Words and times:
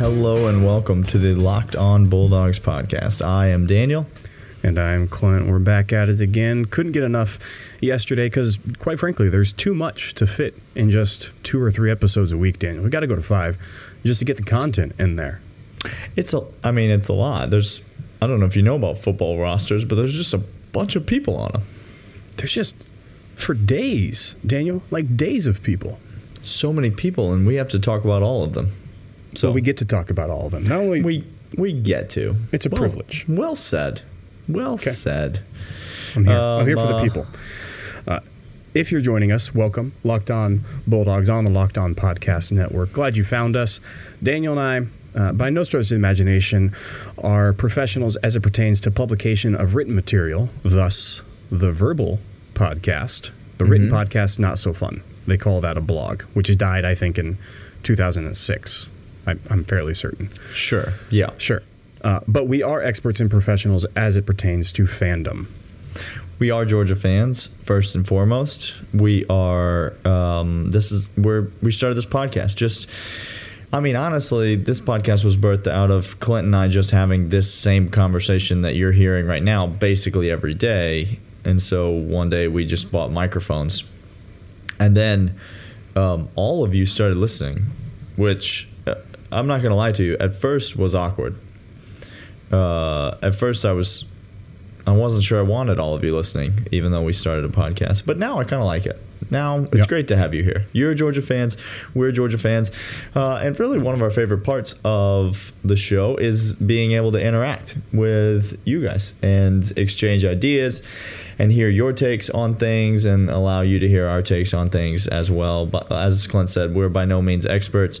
Hello 0.00 0.48
and 0.48 0.64
welcome 0.64 1.04
to 1.04 1.18
the 1.18 1.34
Locked 1.34 1.76
On 1.76 2.06
Bulldogs 2.06 2.58
podcast. 2.58 3.20
I 3.20 3.48
am 3.48 3.66
Daniel. 3.66 4.06
And 4.62 4.78
I'm 4.78 5.06
Clint. 5.06 5.46
We're 5.46 5.58
back 5.58 5.92
at 5.92 6.08
it 6.08 6.22
again. 6.22 6.64
Couldn't 6.64 6.92
get 6.92 7.02
enough 7.02 7.38
yesterday 7.82 8.24
because, 8.24 8.58
quite 8.78 8.98
frankly, 8.98 9.28
there's 9.28 9.52
too 9.52 9.74
much 9.74 10.14
to 10.14 10.26
fit 10.26 10.54
in 10.74 10.88
just 10.88 11.32
two 11.42 11.60
or 11.60 11.70
three 11.70 11.90
episodes 11.90 12.32
a 12.32 12.38
week, 12.38 12.58
Daniel. 12.58 12.82
We 12.82 12.88
got 12.88 13.00
to 13.00 13.06
go 13.06 13.14
to 13.14 13.20
five 13.20 13.58
just 14.02 14.20
to 14.20 14.24
get 14.24 14.38
the 14.38 14.42
content 14.42 14.94
in 14.98 15.16
there. 15.16 15.42
It's 16.16 16.32
a, 16.32 16.46
I 16.64 16.70
mean, 16.70 16.88
it's 16.88 17.08
a 17.08 17.12
lot. 17.12 17.50
There's, 17.50 17.82
I 18.22 18.26
don't 18.26 18.40
know 18.40 18.46
if 18.46 18.56
you 18.56 18.62
know 18.62 18.76
about 18.76 18.96
football 18.96 19.38
rosters, 19.38 19.84
but 19.84 19.96
there's 19.96 20.14
just 20.14 20.32
a 20.32 20.38
bunch 20.72 20.96
of 20.96 21.04
people 21.04 21.36
on 21.36 21.50
them. 21.52 21.66
There's 22.38 22.54
just, 22.54 22.74
for 23.34 23.52
days, 23.52 24.34
Daniel, 24.46 24.82
like 24.90 25.18
days 25.18 25.46
of 25.46 25.62
people. 25.62 25.98
So 26.40 26.72
many 26.72 26.90
people, 26.90 27.34
and 27.34 27.46
we 27.46 27.56
have 27.56 27.68
to 27.68 27.78
talk 27.78 28.02
about 28.02 28.22
all 28.22 28.42
of 28.42 28.54
them. 28.54 28.74
So 29.34 29.48
well, 29.48 29.54
we 29.54 29.60
get 29.60 29.76
to 29.78 29.84
talk 29.84 30.10
about 30.10 30.30
all 30.30 30.46
of 30.46 30.52
them. 30.52 30.64
Not 30.64 30.78
only 30.78 31.02
we 31.02 31.24
we 31.56 31.72
get 31.72 32.10
to. 32.10 32.36
It's 32.52 32.66
a 32.66 32.68
well, 32.70 32.80
privilege. 32.80 33.26
Well 33.28 33.54
said. 33.54 34.02
Well 34.48 34.74
okay. 34.74 34.92
said. 34.92 35.40
I'm 36.16 36.24
here. 36.24 36.36
Um, 36.36 36.60
I'm 36.60 36.66
here 36.66 36.76
for 36.76 36.86
the 36.86 36.94
um, 36.94 37.00
uh, 37.00 37.04
people. 37.04 37.26
Uh, 38.06 38.20
if 38.74 38.92
you're 38.92 39.00
joining 39.00 39.32
us, 39.32 39.54
welcome. 39.54 39.92
Locked 40.04 40.30
On 40.30 40.64
Bulldogs 40.86 41.28
on 41.28 41.44
the 41.44 41.50
Locked 41.50 41.78
On 41.78 41.94
Podcast 41.94 42.52
Network. 42.52 42.92
Glad 42.92 43.16
you 43.16 43.24
found 43.24 43.56
us. 43.56 43.80
Daniel 44.22 44.58
and 44.58 44.88
I, 45.16 45.18
uh, 45.18 45.32
by 45.32 45.50
no 45.50 45.64
stretch 45.64 45.90
of 45.90 45.96
imagination, 45.96 46.74
are 47.18 47.52
professionals 47.52 48.16
as 48.16 48.36
it 48.36 48.40
pertains 48.40 48.80
to 48.82 48.90
publication 48.90 49.54
of 49.56 49.74
written 49.74 49.94
material, 49.94 50.48
thus, 50.62 51.22
the 51.50 51.72
verbal 51.72 52.20
podcast. 52.54 53.30
The 53.58 53.64
written 53.64 53.88
mm-hmm. 53.88 53.96
podcast, 53.96 54.38
not 54.38 54.58
so 54.58 54.72
fun. 54.72 55.02
They 55.26 55.36
call 55.36 55.60
that 55.60 55.76
a 55.76 55.80
blog, 55.80 56.22
which 56.34 56.56
died, 56.56 56.84
I 56.84 56.94
think, 56.94 57.18
in 57.18 57.38
2006. 57.82 58.88
I'm 59.26 59.64
fairly 59.64 59.94
certain. 59.94 60.30
Sure. 60.52 60.92
Yeah. 61.10 61.30
Sure. 61.38 61.62
Uh, 62.02 62.20
but 62.26 62.48
we 62.48 62.62
are 62.62 62.82
experts 62.82 63.20
and 63.20 63.30
professionals 63.30 63.84
as 63.96 64.16
it 64.16 64.24
pertains 64.26 64.72
to 64.72 64.84
fandom. 64.84 65.46
We 66.38 66.50
are 66.50 66.64
Georgia 66.64 66.96
fans 66.96 67.50
first 67.64 67.94
and 67.94 68.06
foremost. 68.06 68.72
We 68.94 69.26
are. 69.26 69.94
Um, 70.06 70.70
this 70.70 70.90
is 70.90 71.10
where 71.16 71.48
we 71.60 71.70
started 71.70 71.96
this 71.96 72.06
podcast. 72.06 72.56
Just, 72.56 72.86
I 73.74 73.80
mean, 73.80 73.94
honestly, 73.94 74.56
this 74.56 74.80
podcast 74.80 75.22
was 75.22 75.36
birthed 75.36 75.66
out 75.66 75.90
of 75.90 76.18
Clint 76.20 76.46
and 76.46 76.56
I 76.56 76.68
just 76.68 76.92
having 76.92 77.28
this 77.28 77.52
same 77.52 77.90
conversation 77.90 78.62
that 78.62 78.74
you're 78.74 78.92
hearing 78.92 79.26
right 79.26 79.42
now, 79.42 79.66
basically 79.66 80.30
every 80.30 80.54
day. 80.54 81.18
And 81.44 81.62
so 81.62 81.90
one 81.90 82.30
day 82.30 82.48
we 82.48 82.64
just 82.64 82.90
bought 82.90 83.12
microphones, 83.12 83.84
and 84.78 84.96
then 84.96 85.38
um, 85.96 86.28
all 86.36 86.64
of 86.64 86.74
you 86.74 86.86
started 86.86 87.18
listening, 87.18 87.66
which 88.16 88.66
I'm 89.32 89.46
not 89.46 89.62
gonna 89.62 89.76
lie 89.76 89.92
to 89.92 90.02
you. 90.02 90.16
At 90.18 90.34
first 90.34 90.76
was 90.76 90.94
awkward 90.94 91.36
uh, 92.52 93.16
at 93.22 93.34
first 93.34 93.64
I 93.64 93.72
was 93.72 94.04
I 94.86 94.92
wasn't 94.92 95.22
sure 95.24 95.38
I 95.38 95.42
wanted 95.42 95.78
all 95.78 95.94
of 95.94 96.02
you 96.02 96.16
listening, 96.16 96.66
even 96.72 96.90
though 96.90 97.02
we 97.02 97.12
started 97.12 97.44
a 97.44 97.48
podcast. 97.48 98.06
But 98.06 98.18
now 98.18 98.38
I 98.40 98.44
kind 98.44 98.62
of 98.62 98.66
like 98.66 98.86
it. 98.86 98.98
Now 99.30 99.58
it's 99.58 99.76
yep. 99.76 99.88
great 99.88 100.08
to 100.08 100.16
have 100.16 100.34
you 100.34 100.42
here. 100.42 100.66
You're 100.72 100.94
Georgia 100.94 101.20
fans. 101.20 101.56
We're 101.94 102.10
Georgia 102.10 102.38
fans. 102.38 102.72
Uh, 103.14 103.34
and 103.34 103.58
really, 103.60 103.78
one 103.78 103.94
of 103.94 104.02
our 104.02 104.10
favorite 104.10 104.42
parts 104.42 104.74
of 104.84 105.52
the 105.62 105.76
show 105.76 106.16
is 106.16 106.54
being 106.54 106.92
able 106.92 107.12
to 107.12 107.20
interact 107.22 107.76
with 107.92 108.58
you 108.64 108.82
guys 108.82 109.14
and 109.22 109.70
exchange 109.76 110.24
ideas 110.24 110.82
and 111.38 111.52
hear 111.52 111.68
your 111.68 111.92
takes 111.92 112.30
on 112.30 112.56
things 112.56 113.04
and 113.04 113.30
allow 113.30 113.60
you 113.60 113.78
to 113.78 113.88
hear 113.88 114.06
our 114.08 114.22
takes 114.22 114.52
on 114.54 114.70
things 114.70 115.06
as 115.06 115.30
well. 115.30 115.66
But 115.66 115.92
as 115.92 116.26
Clint 116.26 116.48
said, 116.48 116.74
we're 116.74 116.88
by 116.88 117.04
no 117.04 117.22
means 117.22 117.46
experts 117.46 118.00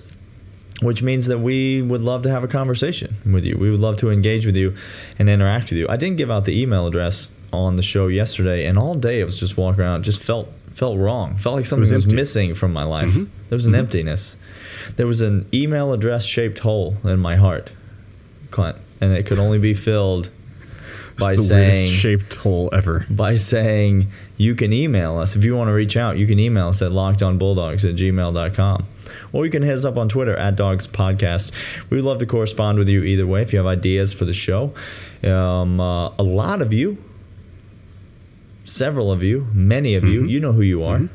which 0.80 1.02
means 1.02 1.26
that 1.26 1.38
we 1.38 1.82
would 1.82 2.02
love 2.02 2.22
to 2.22 2.30
have 2.30 2.42
a 2.42 2.48
conversation 2.48 3.14
with 3.30 3.44
you. 3.44 3.56
We 3.58 3.70
would 3.70 3.80
love 3.80 3.96
to 3.98 4.10
engage 4.10 4.46
with 4.46 4.56
you 4.56 4.74
and 5.18 5.28
interact 5.28 5.70
with 5.70 5.78
you. 5.78 5.86
I 5.88 5.96
didn't 5.96 6.16
give 6.16 6.30
out 6.30 6.44
the 6.44 6.60
email 6.60 6.86
address 6.86 7.30
on 7.52 7.76
the 7.76 7.82
show 7.82 8.06
yesterday, 8.06 8.66
and 8.66 8.78
all 8.78 8.94
day 8.94 9.20
I 9.20 9.24
was 9.24 9.38
just 9.38 9.56
walking 9.56 9.82
around, 9.82 10.04
just 10.04 10.22
felt 10.22 10.50
felt 10.74 10.98
wrong, 10.98 11.36
felt 11.36 11.56
like 11.56 11.66
something 11.66 11.92
was, 11.92 12.06
was, 12.06 12.14
missing 12.14 12.54
from 12.54 12.72
my 12.72 12.84
life. 12.84 13.10
Mm-hmm. 13.10 13.24
There 13.48 13.56
was 13.56 13.66
an 13.66 13.72
mm-hmm. 13.72 13.80
emptiness. 13.80 14.36
There 14.96 15.06
was 15.06 15.20
an 15.20 15.46
email 15.52 15.92
address 15.92 16.24
shaped 16.24 16.60
hole 16.60 16.96
in 17.04 17.18
my 17.18 17.36
heart, 17.36 17.70
Clint, 18.50 18.78
and 19.00 19.12
it 19.12 19.26
could 19.26 19.38
only 19.38 19.58
be 19.58 19.74
filled 19.74 20.30
by 21.18 21.36
saying 21.36 21.90
shaped 21.90 22.34
hole 22.36 22.70
ever. 22.72 23.04
By 23.10 23.36
saying 23.36 24.10
you 24.38 24.54
can 24.54 24.72
email 24.72 25.18
us 25.18 25.36
if 25.36 25.44
you 25.44 25.54
want 25.54 25.68
to 25.68 25.74
reach 25.74 25.96
out. 25.96 26.16
You 26.16 26.26
can 26.26 26.38
email 26.38 26.68
us 26.68 26.80
at 26.80 26.92
lockedonbulldogs 26.92 27.88
at 27.88 27.96
gmail.com 27.96 28.86
or 29.32 29.44
you 29.44 29.50
can 29.50 29.62
hit 29.62 29.74
us 29.74 29.84
up 29.84 29.96
on 29.96 30.08
Twitter 30.08 30.36
at 30.36 30.56
Dogs 30.56 30.86
Podcast. 30.86 31.52
We 31.88 31.96
would 31.98 32.04
love 32.04 32.18
to 32.18 32.26
correspond 32.26 32.78
with 32.78 32.88
you 32.88 33.02
either 33.02 33.26
way 33.26 33.42
if 33.42 33.52
you 33.52 33.58
have 33.58 33.66
ideas 33.66 34.12
for 34.12 34.24
the 34.24 34.32
show. 34.32 34.72
Um, 35.22 35.80
uh, 35.80 36.08
a 36.10 36.22
lot 36.22 36.62
of 36.62 36.72
you, 36.72 36.98
several 38.64 39.12
of 39.12 39.22
you, 39.22 39.46
many 39.52 39.94
of 39.94 40.04
mm-hmm. 40.04 40.12
you, 40.12 40.24
you 40.26 40.40
know 40.40 40.52
who 40.52 40.62
you 40.62 40.82
are, 40.84 40.98
mm-hmm. 40.98 41.14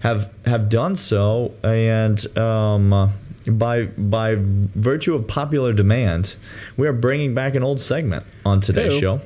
have 0.00 0.32
have 0.46 0.68
done 0.68 0.96
so, 0.96 1.54
and 1.62 2.36
um, 2.36 2.92
uh, 2.92 3.08
by 3.46 3.84
by 3.84 4.36
virtue 4.38 5.14
of 5.14 5.26
popular 5.28 5.72
demand, 5.72 6.36
we 6.76 6.86
are 6.86 6.92
bringing 6.92 7.34
back 7.34 7.54
an 7.54 7.62
old 7.62 7.80
segment 7.80 8.24
on 8.44 8.60
today's 8.60 8.98
show 8.98 9.20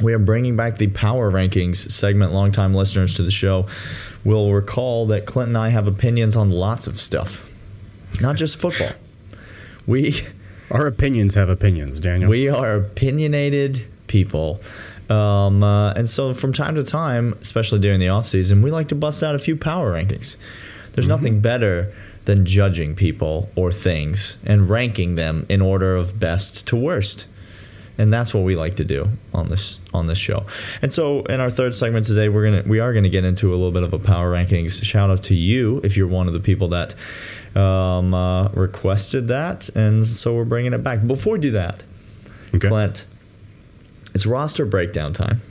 we 0.00 0.14
are 0.14 0.18
bringing 0.18 0.56
back 0.56 0.78
the 0.78 0.88
power 0.88 1.30
rankings 1.30 1.90
segment. 1.90 2.32
Longtime 2.32 2.74
listeners 2.74 3.14
to 3.14 3.22
the 3.22 3.30
show 3.30 3.66
will 4.24 4.52
recall 4.52 5.06
that 5.06 5.26
Clint 5.26 5.48
and 5.48 5.58
I 5.58 5.70
have 5.70 5.86
opinions 5.86 6.36
on 6.36 6.48
lots 6.48 6.86
of 6.86 6.98
stuff, 6.98 7.48
not 8.20 8.36
just 8.36 8.58
football. 8.58 8.92
We 9.86 10.22
our 10.70 10.86
opinions 10.86 11.34
have 11.34 11.48
opinions, 11.48 12.00
Daniel. 12.00 12.30
We 12.30 12.48
are 12.48 12.76
opinionated 12.76 13.86
people. 14.06 14.60
Um, 15.08 15.62
uh, 15.62 15.92
and 15.92 16.08
so 16.08 16.34
from 16.34 16.52
time 16.52 16.74
to 16.74 16.82
time, 16.82 17.36
especially 17.40 17.78
during 17.78 17.98
the 17.98 18.08
off 18.08 18.26
season, 18.26 18.60
we 18.60 18.70
like 18.70 18.88
to 18.88 18.94
bust 18.94 19.22
out 19.22 19.34
a 19.34 19.38
few 19.38 19.56
power 19.56 19.92
rankings. 19.92 20.36
There's 20.92 21.06
mm-hmm. 21.06 21.08
nothing 21.08 21.40
better 21.40 21.92
than 22.26 22.44
judging 22.44 22.94
people 22.94 23.48
or 23.56 23.72
things 23.72 24.36
and 24.44 24.68
ranking 24.68 25.14
them 25.14 25.46
in 25.48 25.62
order 25.62 25.96
of 25.96 26.20
best 26.20 26.66
to 26.66 26.76
worst 26.76 27.24
and 27.98 28.12
that's 28.12 28.32
what 28.32 28.44
we 28.44 28.54
like 28.54 28.76
to 28.76 28.84
do 28.84 29.08
on 29.34 29.48
this 29.48 29.78
on 29.92 30.06
this 30.06 30.18
show. 30.18 30.46
And 30.80 30.94
so, 30.94 31.22
in 31.24 31.40
our 31.40 31.50
third 31.50 31.76
segment 31.76 32.06
today, 32.06 32.28
we're 32.28 32.44
gonna 32.44 32.62
we 32.66 32.78
are 32.78 32.94
gonna 32.94 33.08
get 33.08 33.24
into 33.24 33.50
a 33.50 33.56
little 33.56 33.72
bit 33.72 33.82
of 33.82 33.92
a 33.92 33.98
power 33.98 34.32
rankings. 34.32 34.82
Shout 34.82 35.10
out 35.10 35.24
to 35.24 35.34
you 35.34 35.80
if 35.82 35.96
you're 35.96 36.06
one 36.06 36.28
of 36.28 36.32
the 36.32 36.40
people 36.40 36.68
that 36.68 36.94
um, 37.56 38.14
uh, 38.14 38.48
requested 38.50 39.28
that, 39.28 39.68
and 39.70 40.06
so 40.06 40.34
we're 40.34 40.44
bringing 40.44 40.72
it 40.72 40.82
back. 40.82 41.06
Before 41.06 41.34
we 41.34 41.40
do 41.40 41.50
that, 41.50 41.82
okay. 42.54 42.68
Clint, 42.68 43.04
it's 44.14 44.24
roster 44.24 44.64
breakdown 44.64 45.12
time. 45.12 45.42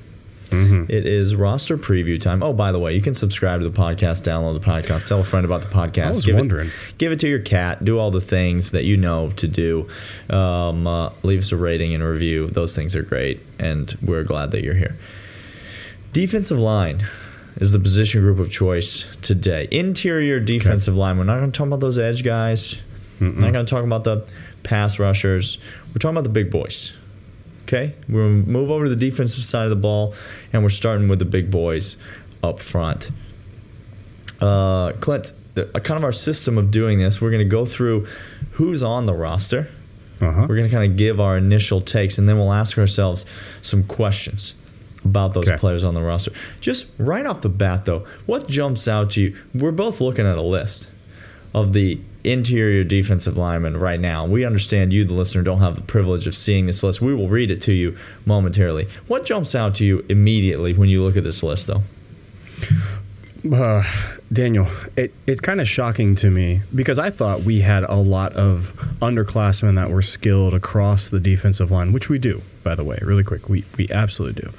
Mm-hmm. 0.57 0.91
It 0.91 1.06
is 1.06 1.35
roster 1.35 1.78
preview 1.78 2.19
time. 2.19 2.41
Oh, 2.41 2.53
by 2.53 2.72
the 2.72 2.79
way, 2.79 2.95
you 2.95 3.01
can 3.01 3.13
subscribe 3.13 3.62
to 3.62 3.69
the 3.69 3.78
podcast, 3.78 4.23
download 4.23 4.59
the 4.59 4.66
podcast, 4.66 5.07
tell 5.07 5.19
a 5.19 5.23
friend 5.23 5.45
about 5.45 5.62
the 5.62 5.68
podcast. 5.68 6.06
I 6.06 6.09
was 6.09 6.25
give 6.25 6.35
wondering. 6.35 6.69
It, 6.69 6.97
give 6.97 7.12
it 7.12 7.19
to 7.19 7.28
your 7.28 7.40
cat. 7.40 7.85
Do 7.85 8.00
all 8.00 8.12
the 8.12 8.22
things 8.22 8.72
that 8.72 8.84
you 8.84 8.97
know 8.97 9.29
to 9.31 9.47
do. 9.47 9.88
Um, 10.29 10.88
uh, 10.88 11.12
leave 11.23 11.40
us 11.40 11.51
a 11.51 11.57
rating 11.57 11.94
and 11.94 12.03
a 12.03 12.07
review. 12.07 12.47
Those 12.50 12.75
things 12.75 12.96
are 12.96 13.03
great, 13.03 13.41
and 13.59 13.96
we're 14.01 14.23
glad 14.23 14.51
that 14.51 14.63
you're 14.63 14.75
here. 14.75 14.97
Defensive 16.13 16.59
line 16.59 17.07
is 17.57 17.72
the 17.72 17.79
position 17.79 18.22
group 18.22 18.40
of 18.40 18.50
choice 18.50 19.06
today. 19.22 19.67
Interior 19.72 20.40
defensive 20.40 20.94
okay. 20.94 21.01
line. 21.01 21.17
We're 21.17 21.25
not 21.25 21.38
going 21.38 21.51
to 21.51 21.57
talk 21.57 21.67
about 21.67 21.79
those 21.79 22.00
edge 22.00 22.23
guys. 22.23 22.79
Mm-mm. 23.19 23.35
We're 23.35 23.41
not 23.41 23.53
going 23.53 23.66
to 23.66 23.69
talk 23.69 23.84
about 23.84 24.03
the 24.03 24.28
pass 24.63 25.00
rushers. 25.00 25.57
We're 25.90 26.00
talking 26.00 26.17
about 26.17 26.23
the 26.23 26.29
big 26.29 26.51
boys. 26.51 26.94
Okay, 27.67 27.94
we're 28.07 28.22
gonna 28.22 28.50
move 28.50 28.72
over 28.72 28.85
to 28.85 28.89
the 28.89 28.95
defensive 28.95 29.44
side 29.44 29.66
of 29.66 29.69
the 29.69 29.75
ball, 29.75 30.16
and 30.53 30.63
we're 30.63 30.69
starting 30.69 31.09
with 31.09 31.19
the 31.19 31.25
big 31.25 31.51
boys 31.51 31.97
up 32.41 32.61
front. 32.61 33.11
Uh, 34.39 34.94
Clint, 34.94 35.33
the, 35.55 35.69
uh, 35.75 35.79
kind 35.79 35.97
of 35.97 36.03
our 36.03 36.14
system 36.14 36.58
of 36.58 36.72
doing 36.72 36.99
this, 36.99 37.19
we're 37.19 37.31
going 37.31 37.43
to 37.43 37.49
go 37.49 37.66
through 37.66 38.08
who's 38.52 38.84
on 38.84 39.05
the 39.05 39.14
roster. 39.14 39.69
Uh-huh. 40.22 40.46
We're 40.47 40.55
going 40.55 40.69
to 40.69 40.73
kind 40.73 40.90
of 40.90 40.97
give 40.97 41.19
our 41.19 41.37
initial 41.37 41.81
takes, 41.81 42.17
and 42.17 42.29
then 42.29 42.37
we'll 42.37 42.53
ask 42.53 42.78
ourselves 42.78 43.25
some 43.61 43.84
questions 43.84 44.53
about 45.03 45.34
those 45.34 45.47
okay. 45.47 45.58
players 45.58 45.84
on 45.84 45.93
the 45.93 46.02
roster. 46.02 46.31
Just 46.61 46.87
right 46.97 47.25
off 47.25 47.41
the 47.41 47.49
bat, 47.49 47.85
though, 47.85 48.05
what 48.25 48.47
jumps 48.47 48.87
out 48.87 49.11
to 49.11 49.22
you? 49.22 49.37
We're 49.53 49.72
both 49.72 49.99
looking 49.99 50.25
at 50.25 50.37
a 50.37 50.41
list 50.41 50.87
of 51.53 51.73
the 51.73 51.99
interior 52.23 52.84
defensive 52.84 53.38
lineman 53.38 53.78
right 53.78 53.99
now. 53.99 54.26
We 54.26 54.46
understand 54.46 54.91
you, 54.91 55.05
the 55.05 55.14
listener, 55.14 55.44
don't 55.44 55.59
have 55.59 55.76
the 55.76 55.82
privilege 55.82 56.28
of 56.28 56.35
seeing 56.35 56.66
this 56.66 56.84
list. 56.84 57.02
We 57.02 57.16
will 57.16 57.29
read 57.29 57.52
it 57.52 57.61
to 57.64 57.73
you 57.73 57.97
momentarily. 58.26 58.88
What 59.08 59.26
jumps 59.26 59.55
out 59.55 59.76
to 59.76 59.85
you 59.85 60.05
immediately 60.09 60.73
when 60.73 60.90
you 60.90 61.03
look 61.03 61.16
at 61.16 61.23
this 61.23 61.41
list, 61.41 61.67
though? 61.67 61.84
Uh, 63.52 63.84
Daniel, 64.34 64.67
it, 64.97 65.14
it's 65.26 65.40
kind 65.40 65.61
of 65.61 65.67
shocking 65.67 66.16
to 66.16 66.29
me 66.29 66.61
because 66.76 66.99
I 66.99 67.09
thought 67.09 67.41
we 67.41 67.61
had 67.61 67.84
a 67.84 67.96
lot 67.96 68.34
of 68.34 68.73
underclassmen 69.02 69.76
that 69.76 69.90
were 69.90 70.02
skilled 70.02 70.53
across 70.53 71.09
the 71.09 71.20
defensive 71.20 71.72
line, 71.72 71.94
which 71.94 72.09
we 72.09 72.20
do, 72.20 72.41
by 72.64 72.76
the 72.76 72.84
way, 72.84 72.99
really 73.02 73.23
quick. 73.23 73.47
We, 73.47 73.64
we 73.78 73.88
absolutely 73.90 74.41
do. 74.41 74.53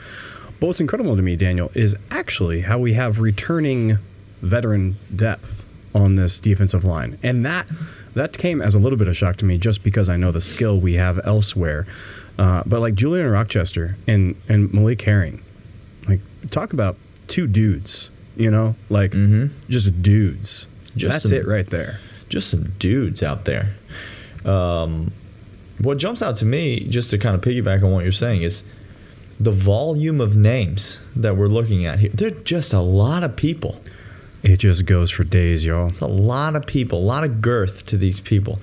But 0.58 0.69
what's 0.69 0.81
incredible 0.81 1.17
to 1.17 1.23
me, 1.23 1.37
Daniel, 1.37 1.70
is 1.75 1.96
actually 2.11 2.62
how 2.62 2.79
we 2.79 2.94
have 2.94 3.20
returning 3.20 3.99
veteran 4.40 4.96
depth 5.14 5.64
on 5.99 6.15
this 6.15 6.41
defensive 6.41 6.85
line, 6.85 7.19
and 7.23 7.45
that 7.45 7.71
that 8.15 8.37
came 8.39 8.62
as 8.62 8.75
a 8.75 8.79
little 8.79 8.99
bit 8.99 9.09
of 9.09 9.17
shock 9.17 9.37
to 9.37 9.45
me, 9.45 9.59
just 9.59 9.83
because 9.83 10.09
I 10.09 10.17
know 10.17 10.33
the 10.33 10.41
skill 10.41 10.81
we 10.81 10.95
have 10.95 11.21
elsewhere. 11.25 11.87
Uh, 12.39 12.62
but 12.67 12.81
like 12.81 12.95
Julian 12.95 13.29
Rochester 13.29 13.97
and 14.06 14.35
and 14.49 14.73
Malik 14.73 15.03
Herring, 15.03 15.43
like 16.06 16.21
talk 16.50 16.73
about 16.73 16.97
two 17.27 17.47
dudes, 17.47 18.11
you 18.37 18.50
know, 18.50 18.75
like 18.89 19.12
mm-hmm. 19.12 19.55
just 19.69 20.03
dudes. 20.03 20.67
Just 20.97 21.12
That's 21.12 21.29
some, 21.29 21.39
it 21.39 21.47
right 21.47 21.69
there. 21.69 22.00
Just 22.29 22.50
some 22.50 22.73
dudes 22.79 23.23
out 23.23 23.45
there. 23.45 23.75
Um, 24.45 25.12
what 25.79 25.99
jumps 25.99 26.23
out 26.23 26.37
to 26.37 26.45
me, 26.45 26.81
just 26.81 27.11
to 27.11 27.19
kind 27.19 27.35
of 27.35 27.41
piggyback 27.41 27.83
on 27.83 27.93
what 27.93 28.03
you're 28.03 28.12
saying, 28.12 28.43
is 28.43 28.62
the 29.39 29.53
volume 29.53 30.21
of 30.21 30.37
names 30.37 30.99
that 31.15 31.37
we're 31.37 31.49
looking 31.49 31.87
at 31.87 32.00
here. 32.00 32.11
They're 32.12 32.31
just 32.31 32.73
a 32.73 32.81
lot 32.81 33.23
of 33.23 33.37
people. 33.37 33.81
It 34.43 34.58
just 34.58 34.87
goes 34.87 35.11
for 35.11 35.25
days, 35.25 35.64
y'all. 35.64 35.88
It's 35.88 36.00
a 36.00 36.06
lot 36.06 36.55
of 36.55 36.67
people, 36.67 36.99
a 36.99 37.00
lot 37.00 37.25
of 37.25 37.40
girth 37.40 37.87
to 37.87 37.96
these 37.96 38.20
people. 38.20 38.61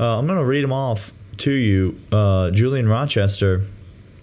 Uh, 0.00 0.18
I'm 0.18 0.26
going 0.26 0.38
to 0.38 0.44
read 0.44 0.64
them 0.64 0.72
off 0.72 1.12
to 1.38 1.50
you. 1.50 2.00
Uh, 2.10 2.50
Julian 2.50 2.88
Rochester, 2.88 3.62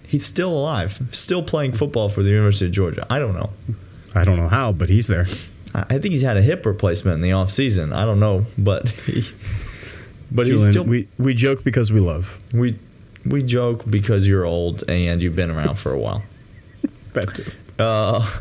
he's 0.06 0.24
still 0.24 0.50
alive, 0.50 1.00
still 1.12 1.42
playing 1.42 1.72
football 1.72 2.08
for 2.08 2.22
the 2.22 2.30
University 2.30 2.66
of 2.66 2.72
Georgia. 2.72 3.06
I 3.08 3.18
don't 3.18 3.34
know. 3.34 3.50
I 4.14 4.24
don't 4.24 4.36
know 4.36 4.48
how, 4.48 4.72
but 4.72 4.88
he's 4.88 5.06
there. 5.06 5.26
I 5.74 5.98
think 5.98 6.12
he's 6.12 6.22
had 6.22 6.38
a 6.38 6.42
hip 6.42 6.64
replacement 6.64 7.16
in 7.16 7.20
the 7.20 7.30
offseason. 7.30 7.94
I 7.94 8.06
don't 8.06 8.18
know, 8.18 8.46
but 8.56 8.88
he, 9.00 9.28
but 10.30 10.46
Julian, 10.46 10.66
he's 10.66 10.70
still. 10.70 10.84
We 10.84 11.08
we 11.18 11.34
joke 11.34 11.64
because 11.64 11.92
we 11.92 12.00
love. 12.00 12.38
We 12.52 12.78
we 13.26 13.42
joke 13.42 13.84
because 13.88 14.26
you're 14.26 14.46
old 14.46 14.84
and 14.88 15.20
you've 15.20 15.36
been 15.36 15.50
around 15.50 15.76
for 15.76 15.92
a 15.92 15.98
while. 15.98 16.22
that 17.12 17.34
too. 17.34 17.50
Uh, 17.78 18.40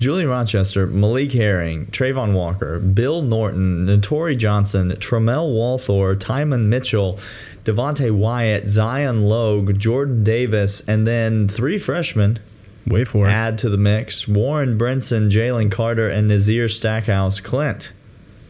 Julian 0.00 0.30
Rochester, 0.30 0.86
Malik 0.86 1.32
Herring, 1.32 1.86
Travon 1.88 2.32
Walker, 2.32 2.80
Bill 2.80 3.20
Norton, 3.20 3.84
Netori 3.86 4.36
Johnson, 4.36 4.88
Tramel 4.92 5.52
Walthour, 5.52 6.16
Tymon 6.16 6.68
Mitchell, 6.68 7.18
Devonte 7.64 8.10
Wyatt, 8.10 8.66
Zion 8.66 9.24
Logue, 9.24 9.78
Jordan 9.78 10.24
Davis, 10.24 10.80
and 10.88 11.06
then 11.06 11.48
three 11.48 11.78
freshmen. 11.78 12.38
Wait 12.86 13.08
for 13.08 13.26
it. 13.26 13.30
Add 13.30 13.58
to 13.58 13.68
the 13.68 13.76
mix: 13.76 14.26
Warren 14.26 14.78
Brinson, 14.78 15.30
Jalen 15.30 15.70
Carter, 15.70 16.08
and 16.08 16.28
Nazir 16.28 16.66
Stackhouse 16.66 17.38
Clint. 17.40 17.92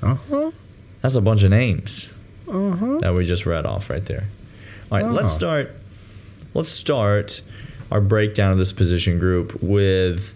Uh 0.01 0.15
huh. 0.15 0.53
That's 1.03 1.17
a 1.17 1.21
bunch 1.21 1.43
of 1.43 1.51
names 1.51 2.11
uh-huh. 2.49 2.99
that 2.99 3.13
we 3.13 3.27
just 3.27 3.45
read 3.45 3.67
off 3.67 3.91
right 3.91 4.05
there. 4.07 4.29
All 4.93 4.99
right, 4.99 5.11
let's 5.11 5.33
start. 5.33 5.73
Let's 6.55 6.69
start 6.69 7.43
our 7.91 8.01
breakdown 8.01 8.53
of 8.53 8.59
this 8.59 8.73
position 8.73 9.19
group 9.19 9.61
with 9.61 10.33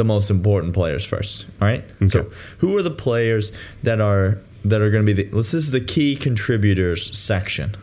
the 0.00 0.04
most 0.04 0.30
important 0.30 0.72
players 0.72 1.04
first. 1.04 1.44
All 1.60 1.68
right. 1.68 1.84
Okay. 1.96 2.08
So, 2.08 2.30
who 2.56 2.74
are 2.78 2.82
the 2.82 2.90
players 2.90 3.52
that 3.82 4.00
are 4.00 4.38
that 4.64 4.80
are 4.80 4.90
going 4.90 5.04
to 5.04 5.14
be 5.14 5.22
the? 5.22 5.36
This 5.36 5.52
is 5.52 5.72
the 5.72 5.80
key 5.80 6.16
contributors 6.16 7.16
section. 7.16 7.76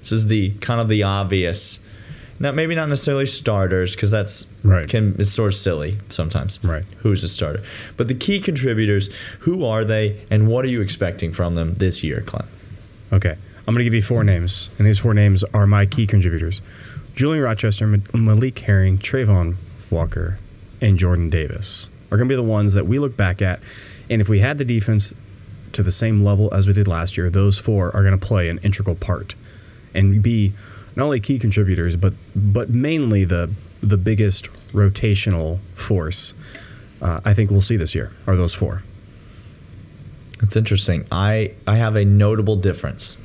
This 0.00 0.10
is 0.10 0.26
the 0.26 0.50
kind 0.54 0.80
of 0.80 0.88
the 0.88 1.04
obvious. 1.04 1.78
Now, 2.40 2.50
maybe 2.50 2.74
not 2.74 2.88
necessarily 2.88 3.26
starters 3.26 3.94
because 3.94 4.10
that's 4.10 4.48
right. 4.64 4.88
Can 4.88 5.14
it's 5.20 5.30
sort 5.30 5.52
of 5.52 5.54
silly 5.54 5.98
sometimes. 6.08 6.58
Right. 6.64 6.84
Who's 6.98 7.22
a 7.22 7.28
starter? 7.28 7.62
But 7.96 8.08
the 8.08 8.14
key 8.16 8.40
contributors. 8.40 9.08
Who 9.40 9.64
are 9.64 9.84
they, 9.84 10.20
and 10.28 10.48
what 10.48 10.64
are 10.64 10.68
you 10.68 10.80
expecting 10.80 11.32
from 11.32 11.54
them 11.54 11.74
this 11.74 12.02
year, 12.02 12.20
Clint? 12.22 12.48
Okay. 13.12 13.36
I'm 13.68 13.74
going 13.74 13.78
to 13.78 13.84
give 13.84 13.94
you 13.94 14.02
four 14.02 14.24
names, 14.24 14.70
and 14.78 14.88
these 14.88 14.98
four 14.98 15.14
names 15.14 15.44
are 15.54 15.68
my 15.68 15.86
key 15.86 16.04
contributors 16.04 16.62
Julian 17.14 17.44
Rochester, 17.44 17.86
Malik 18.12 18.58
Herring, 18.58 18.98
Travon 18.98 19.54
Walker, 19.90 20.38
and 20.80 20.98
Jordan 20.98 21.30
Davis 21.30 21.88
are 22.10 22.16
going 22.16 22.28
to 22.28 22.32
be 22.32 22.36
the 22.36 22.42
ones 22.42 22.72
that 22.72 22.86
we 22.86 22.98
look 22.98 23.16
back 23.16 23.40
at. 23.42 23.60
And 24.08 24.20
if 24.20 24.28
we 24.28 24.40
had 24.40 24.58
the 24.58 24.64
defense 24.64 25.14
to 25.72 25.82
the 25.82 25.92
same 25.92 26.24
level 26.24 26.52
as 26.52 26.66
we 26.66 26.72
did 26.72 26.88
last 26.88 27.16
year, 27.16 27.30
those 27.30 27.58
four 27.58 27.94
are 27.94 28.02
going 28.02 28.18
to 28.18 28.26
play 28.26 28.48
an 28.48 28.58
integral 28.58 28.96
part 28.96 29.34
and 29.94 30.22
be 30.22 30.52
not 30.96 31.04
only 31.04 31.20
key 31.20 31.38
contributors, 31.38 31.96
but 31.96 32.12
but 32.34 32.70
mainly 32.70 33.24
the 33.24 33.50
the 33.82 33.96
biggest 33.96 34.48
rotational 34.72 35.58
force 35.74 36.34
uh, 37.02 37.20
I 37.24 37.34
think 37.34 37.50
we'll 37.50 37.60
see 37.60 37.76
this 37.76 37.94
year 37.94 38.12
are 38.26 38.36
those 38.36 38.54
four. 38.54 38.82
It's 40.42 40.56
interesting. 40.56 41.06
I 41.10 41.52
I 41.66 41.76
have 41.76 41.96
a 41.96 42.04
notable 42.04 42.56
difference 42.56 43.16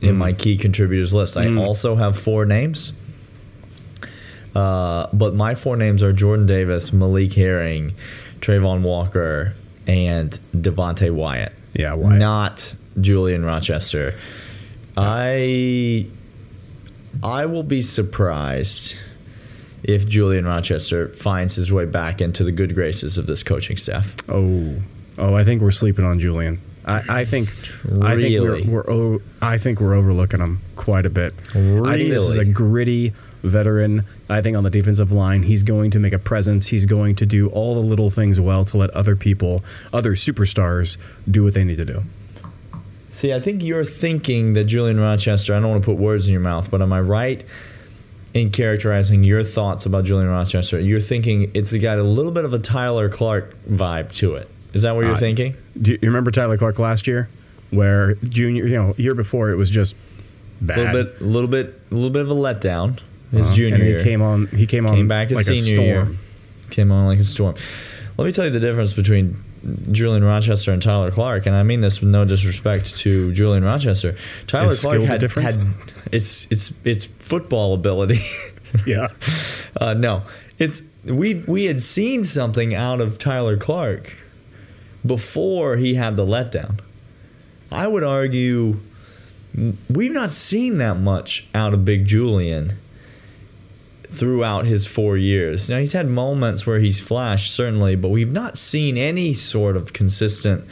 in 0.00 0.14
mm. 0.14 0.18
my 0.18 0.32
key 0.32 0.56
contributors 0.56 1.14
list. 1.14 1.36
I 1.36 1.46
mm. 1.46 1.60
also 1.60 1.96
have 1.96 2.18
four 2.18 2.44
names. 2.44 2.92
Uh, 4.56 5.08
but 5.12 5.34
my 5.34 5.54
four 5.54 5.76
names 5.76 6.02
are 6.02 6.12
Jordan 6.12 6.46
Davis, 6.46 6.92
Malik 6.92 7.32
Herring, 7.34 7.94
Travon 8.40 8.82
Walker, 8.82 9.54
and 9.86 10.38
Devonte 10.54 11.10
Wyatt. 11.12 11.52
Yeah, 11.74 11.94
Wyatt. 11.94 12.18
Not 12.18 12.74
Julian 13.00 13.44
Rochester. 13.44 14.14
Yeah. 14.96 15.04
I 15.04 16.06
I 17.22 17.46
will 17.46 17.62
be 17.62 17.82
surprised 17.82 18.94
if 19.82 20.08
Julian 20.08 20.46
Rochester 20.46 21.08
finds 21.08 21.54
his 21.54 21.72
way 21.72 21.84
back 21.84 22.20
into 22.20 22.42
the 22.44 22.52
good 22.52 22.74
graces 22.74 23.18
of 23.18 23.26
this 23.26 23.42
coaching 23.42 23.76
staff. 23.76 24.14
Oh, 24.28 24.74
Oh, 25.18 25.34
I 25.34 25.44
think 25.44 25.62
we're 25.62 25.70
sleeping 25.70 26.04
on 26.04 26.18
Julian. 26.20 26.60
I, 26.84 27.20
I 27.20 27.24
think 27.24 27.48
really? 27.84 28.06
I 28.06 28.16
think 28.16 28.68
we're, 28.68 28.82
we're 28.84 29.18
I 29.40 29.58
think 29.58 29.80
we're 29.80 29.94
overlooking 29.94 30.40
him 30.40 30.60
quite 30.76 31.06
a 31.06 31.10
bit. 31.10 31.34
Really? 31.54 31.88
I 31.88 31.96
think 31.96 32.10
this 32.10 32.24
is 32.24 32.38
a 32.38 32.44
gritty 32.44 33.12
veteran. 33.46 34.04
I 34.28 34.42
think 34.42 34.56
on 34.56 34.64
the 34.64 34.70
defensive 34.70 35.12
line, 35.12 35.42
he's 35.42 35.62
going 35.62 35.90
to 35.92 35.98
make 35.98 36.12
a 36.12 36.18
presence. 36.18 36.66
He's 36.66 36.86
going 36.86 37.16
to 37.16 37.26
do 37.26 37.48
all 37.48 37.74
the 37.74 37.80
little 37.80 38.10
things 38.10 38.40
well 38.40 38.64
to 38.66 38.76
let 38.76 38.90
other 38.90 39.16
people, 39.16 39.64
other 39.92 40.14
superstars, 40.14 40.96
do 41.30 41.44
what 41.44 41.54
they 41.54 41.64
need 41.64 41.76
to 41.76 41.84
do. 41.84 42.02
See, 43.10 43.32
I 43.32 43.40
think 43.40 43.62
you're 43.62 43.84
thinking 43.84 44.52
that 44.54 44.64
Julian 44.64 45.00
Rochester. 45.00 45.54
I 45.54 45.60
don't 45.60 45.70
want 45.70 45.82
to 45.82 45.86
put 45.86 45.96
words 45.96 46.26
in 46.26 46.32
your 46.32 46.42
mouth, 46.42 46.70
but 46.70 46.82
am 46.82 46.92
I 46.92 47.00
right 47.00 47.44
in 48.34 48.50
characterizing 48.50 49.24
your 49.24 49.42
thoughts 49.42 49.86
about 49.86 50.04
Julian 50.04 50.28
Rochester? 50.28 50.78
You're 50.78 51.00
thinking 51.00 51.50
it's 51.54 51.72
got 51.74 51.98
a 51.98 52.02
little 52.02 52.32
bit 52.32 52.44
of 52.44 52.52
a 52.52 52.58
Tyler 52.58 53.08
Clark 53.08 53.56
vibe 53.66 54.12
to 54.16 54.34
it. 54.34 54.50
Is 54.74 54.82
that 54.82 54.94
what 54.94 55.06
you're 55.06 55.14
uh, 55.14 55.18
thinking? 55.18 55.54
Do 55.80 55.92
you 55.92 55.98
remember 56.02 56.30
Tyler 56.30 56.58
Clark 56.58 56.78
last 56.78 57.06
year, 57.06 57.30
where 57.70 58.16
junior, 58.16 58.66
you 58.66 58.76
know, 58.76 58.94
year 58.98 59.14
before 59.14 59.48
it 59.48 59.56
was 59.56 59.70
just 59.70 59.96
bad. 60.60 60.78
A 60.78 60.82
little 60.82 61.04
bit, 61.04 61.20
a 61.20 61.24
little 61.24 61.48
bit, 61.48 61.80
a 61.90 61.94
little 61.94 62.10
bit 62.10 62.22
of 62.22 62.30
a 62.30 62.34
letdown. 62.34 62.98
His 63.30 63.50
uh, 63.50 63.54
junior 63.54 63.74
and 63.76 63.84
year, 63.84 63.98
he 63.98 64.04
came 64.04 64.22
on. 64.22 64.46
He 64.48 64.66
came 64.66 64.86
on. 64.86 64.94
Came 64.94 65.08
back 65.08 65.30
his 65.30 65.48
like 65.48 65.58
senior 65.58 65.82
year. 65.82 66.08
Came 66.70 66.92
on 66.92 67.06
like 67.06 67.18
a 67.18 67.24
storm. 67.24 67.54
Let 68.16 68.24
me 68.24 68.32
tell 68.32 68.44
you 68.44 68.50
the 68.50 68.60
difference 68.60 68.92
between 68.92 69.42
Julian 69.90 70.24
Rochester 70.24 70.72
and 70.72 70.80
Tyler 70.80 71.10
Clark, 71.10 71.46
and 71.46 71.54
I 71.54 71.62
mean 71.62 71.80
this 71.80 72.00
with 72.00 72.10
no 72.10 72.24
disrespect 72.24 72.96
to 72.98 73.32
Julian 73.32 73.64
Rochester. 73.64 74.16
Tyler 74.46 74.72
Is 74.72 74.80
Clark 74.80 75.02
had, 75.02 75.22
had 75.22 75.74
it's 76.12 76.46
it's 76.50 76.72
it's 76.84 77.06
football 77.06 77.74
ability. 77.74 78.20
yeah. 78.86 79.08
Uh, 79.80 79.94
no, 79.94 80.22
it's 80.58 80.82
we 81.04 81.34
we 81.46 81.64
had 81.64 81.82
seen 81.82 82.24
something 82.24 82.74
out 82.74 83.00
of 83.00 83.18
Tyler 83.18 83.56
Clark 83.56 84.14
before 85.04 85.76
he 85.76 85.94
had 85.94 86.16
the 86.16 86.26
letdown. 86.26 86.80
I 87.70 87.86
would 87.86 88.04
argue 88.04 88.78
we've 89.90 90.12
not 90.12 90.32
seen 90.32 90.78
that 90.78 90.98
much 90.98 91.48
out 91.54 91.74
of 91.74 91.84
Big 91.84 92.06
Julian 92.06 92.74
throughout 94.16 94.66
his 94.66 94.86
four 94.86 95.16
years. 95.16 95.68
Now, 95.68 95.78
he's 95.78 95.92
had 95.92 96.08
moments 96.08 96.66
where 96.66 96.78
he's 96.78 97.00
flashed, 97.00 97.54
certainly, 97.54 97.96
but 97.96 98.08
we've 98.08 98.32
not 98.32 98.58
seen 98.58 98.96
any 98.96 99.34
sort 99.34 99.76
of 99.76 99.92
consistent 99.92 100.64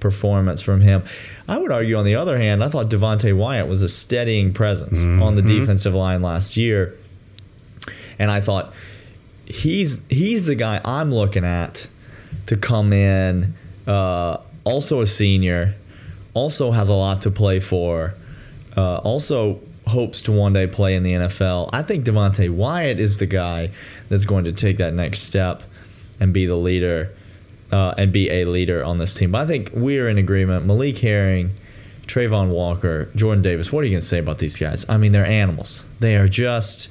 performance 0.00 0.60
from 0.60 0.80
him. 0.80 1.02
I 1.48 1.58
would 1.58 1.70
argue, 1.70 1.96
on 1.96 2.04
the 2.04 2.16
other 2.16 2.38
hand, 2.38 2.64
I 2.64 2.68
thought 2.68 2.88
Devonte 2.88 3.36
Wyatt 3.36 3.68
was 3.68 3.82
a 3.82 3.88
steadying 3.88 4.52
presence 4.52 4.98
mm-hmm. 5.00 5.22
on 5.22 5.36
the 5.36 5.42
defensive 5.42 5.94
line 5.94 6.22
last 6.22 6.56
year. 6.56 6.96
And 8.18 8.30
I 8.30 8.40
thought 8.40 8.72
he's 9.46 10.02
he's 10.08 10.46
the 10.46 10.54
guy 10.54 10.80
I'm 10.84 11.12
looking 11.12 11.44
at 11.44 11.88
to 12.46 12.56
come 12.56 12.92
in 12.92 13.54
uh, 13.86 14.38
also 14.64 15.00
a 15.00 15.06
senior, 15.06 15.74
also 16.34 16.70
has 16.70 16.88
a 16.88 16.94
lot 16.94 17.22
to 17.22 17.30
play 17.30 17.60
for, 17.60 18.14
uh, 18.76 18.98
also 18.98 19.60
hopes 19.90 20.22
to 20.22 20.32
one 20.32 20.52
day 20.52 20.66
play 20.66 20.94
in 20.94 21.02
the 21.02 21.12
NFL. 21.12 21.70
I 21.72 21.82
think 21.82 22.04
Devonte 22.04 22.50
Wyatt 22.50 22.98
is 22.98 23.18
the 23.18 23.26
guy 23.26 23.70
that's 24.08 24.24
going 24.24 24.44
to 24.44 24.52
take 24.52 24.78
that 24.78 24.94
next 24.94 25.20
step 25.20 25.62
and 26.18 26.32
be 26.32 26.46
the 26.46 26.56
leader 26.56 27.14
uh, 27.72 27.94
and 27.96 28.12
be 28.12 28.30
a 28.30 28.44
leader 28.44 28.84
on 28.84 28.98
this 28.98 29.14
team. 29.14 29.32
But 29.32 29.42
I 29.42 29.46
think 29.46 29.70
we're 29.72 30.08
in 30.08 30.18
agreement. 30.18 30.66
Malik 30.66 30.98
Herring, 30.98 31.50
Travon 32.06 32.48
Walker, 32.48 33.08
Jordan 33.14 33.42
Davis. 33.42 33.72
What 33.72 33.80
are 33.80 33.84
you 33.84 33.92
going 33.92 34.00
to 34.00 34.06
say 34.06 34.18
about 34.18 34.38
these 34.38 34.56
guys? 34.56 34.84
I 34.88 34.96
mean, 34.96 35.12
they're 35.12 35.26
animals. 35.26 35.84
They 36.00 36.16
are 36.16 36.28
just 36.28 36.88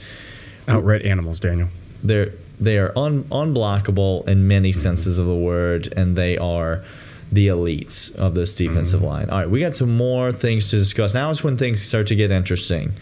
outright 0.68 1.03
animals, 1.03 1.39
Daniel. 1.39 1.70
They're 2.03 2.32
they 2.60 2.77
are 2.77 2.91
un, 2.98 3.24
unblockable 3.25 4.27
in 4.27 4.48
many 4.48 4.74
senses 4.74 5.18
of 5.18 5.25
the 5.25 5.36
word, 5.36 5.94
and 5.96 6.18
they 6.18 6.38
are 6.38 6.84
the 7.31 7.48
elites 7.48 8.13
of 8.15 8.36
this 8.36 8.55
defensive 8.55 9.00
mm-hmm. 9.00 9.09
line. 9.09 9.29
All 9.29 9.39
right, 9.39 9.50
we 9.50 9.59
got 9.59 9.75
some 9.75 9.95
more 9.95 10.31
things 10.31 10.69
to 10.71 10.77
discuss. 10.77 11.13
Now 11.13 11.29
is 11.29 11.43
when 11.43 11.57
things 11.57 11.81
start 11.81 12.07
to 12.07 12.15
get 12.15 12.31
interesting. 12.31 12.93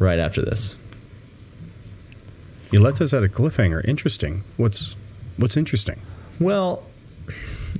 Right 0.00 0.18
after 0.18 0.42
this, 0.42 0.74
you 2.72 2.80
left 2.80 3.00
us 3.00 3.14
at 3.14 3.22
a 3.22 3.28
cliffhanger. 3.28 3.84
Interesting. 3.86 4.42
What's 4.56 4.96
what's 5.36 5.56
interesting? 5.56 6.00
Well, 6.40 6.82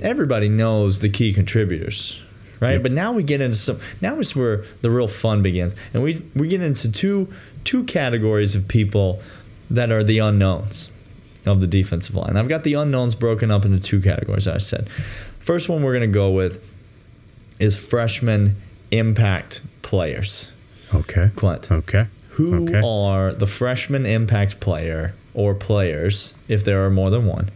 everybody 0.01 0.47
knows 0.47 1.01
the 1.01 1.09
key 1.09 1.33
contributors, 1.33 2.17
right? 2.61 2.73
Yep. 2.73 2.83
But 2.83 2.91
now 2.93 3.11
we 3.11 3.21
get 3.21 3.41
into 3.41 3.57
some. 3.57 3.81
Now 3.99 4.17
is 4.19 4.33
where 4.33 4.63
the 4.81 4.89
real 4.89 5.09
fun 5.09 5.41
begins, 5.41 5.75
and 5.93 6.01
we 6.01 6.25
we 6.35 6.47
get 6.47 6.61
into 6.61 6.89
two 6.89 7.33
two 7.65 7.83
categories 7.83 8.55
of 8.55 8.67
people 8.69 9.21
that 9.69 9.91
are 9.91 10.03
the 10.03 10.19
unknowns 10.19 10.89
of 11.45 11.59
the 11.59 11.67
defensive 11.67 12.15
line. 12.15 12.37
I've 12.37 12.47
got 12.47 12.63
the 12.63 12.73
unknowns 12.73 13.13
broken 13.15 13.51
up 13.51 13.65
into 13.65 13.79
two 13.79 14.01
categories. 14.01 14.47
I 14.47 14.57
said, 14.57 14.89
first 15.45 15.69
one 15.69 15.83
we're 15.83 15.93
going 15.93 16.09
to 16.09 16.13
go 16.13 16.31
with 16.31 16.61
is 17.59 17.77
freshman 17.77 18.55
impact 18.91 19.61
players. 19.81 20.51
Okay. 20.93 21.29
Clint. 21.35 21.71
Okay. 21.71 22.07
Who 22.31 22.67
okay. 22.67 22.81
are 22.83 23.31
the 23.31 23.47
freshman 23.47 24.05
impact 24.05 24.59
player 24.59 25.13
or 25.33 25.53
players, 25.53 26.33
if 26.47 26.63
there 26.65 26.85
are 26.85 26.89
more 26.89 27.09
than 27.09 27.25
one, 27.25 27.49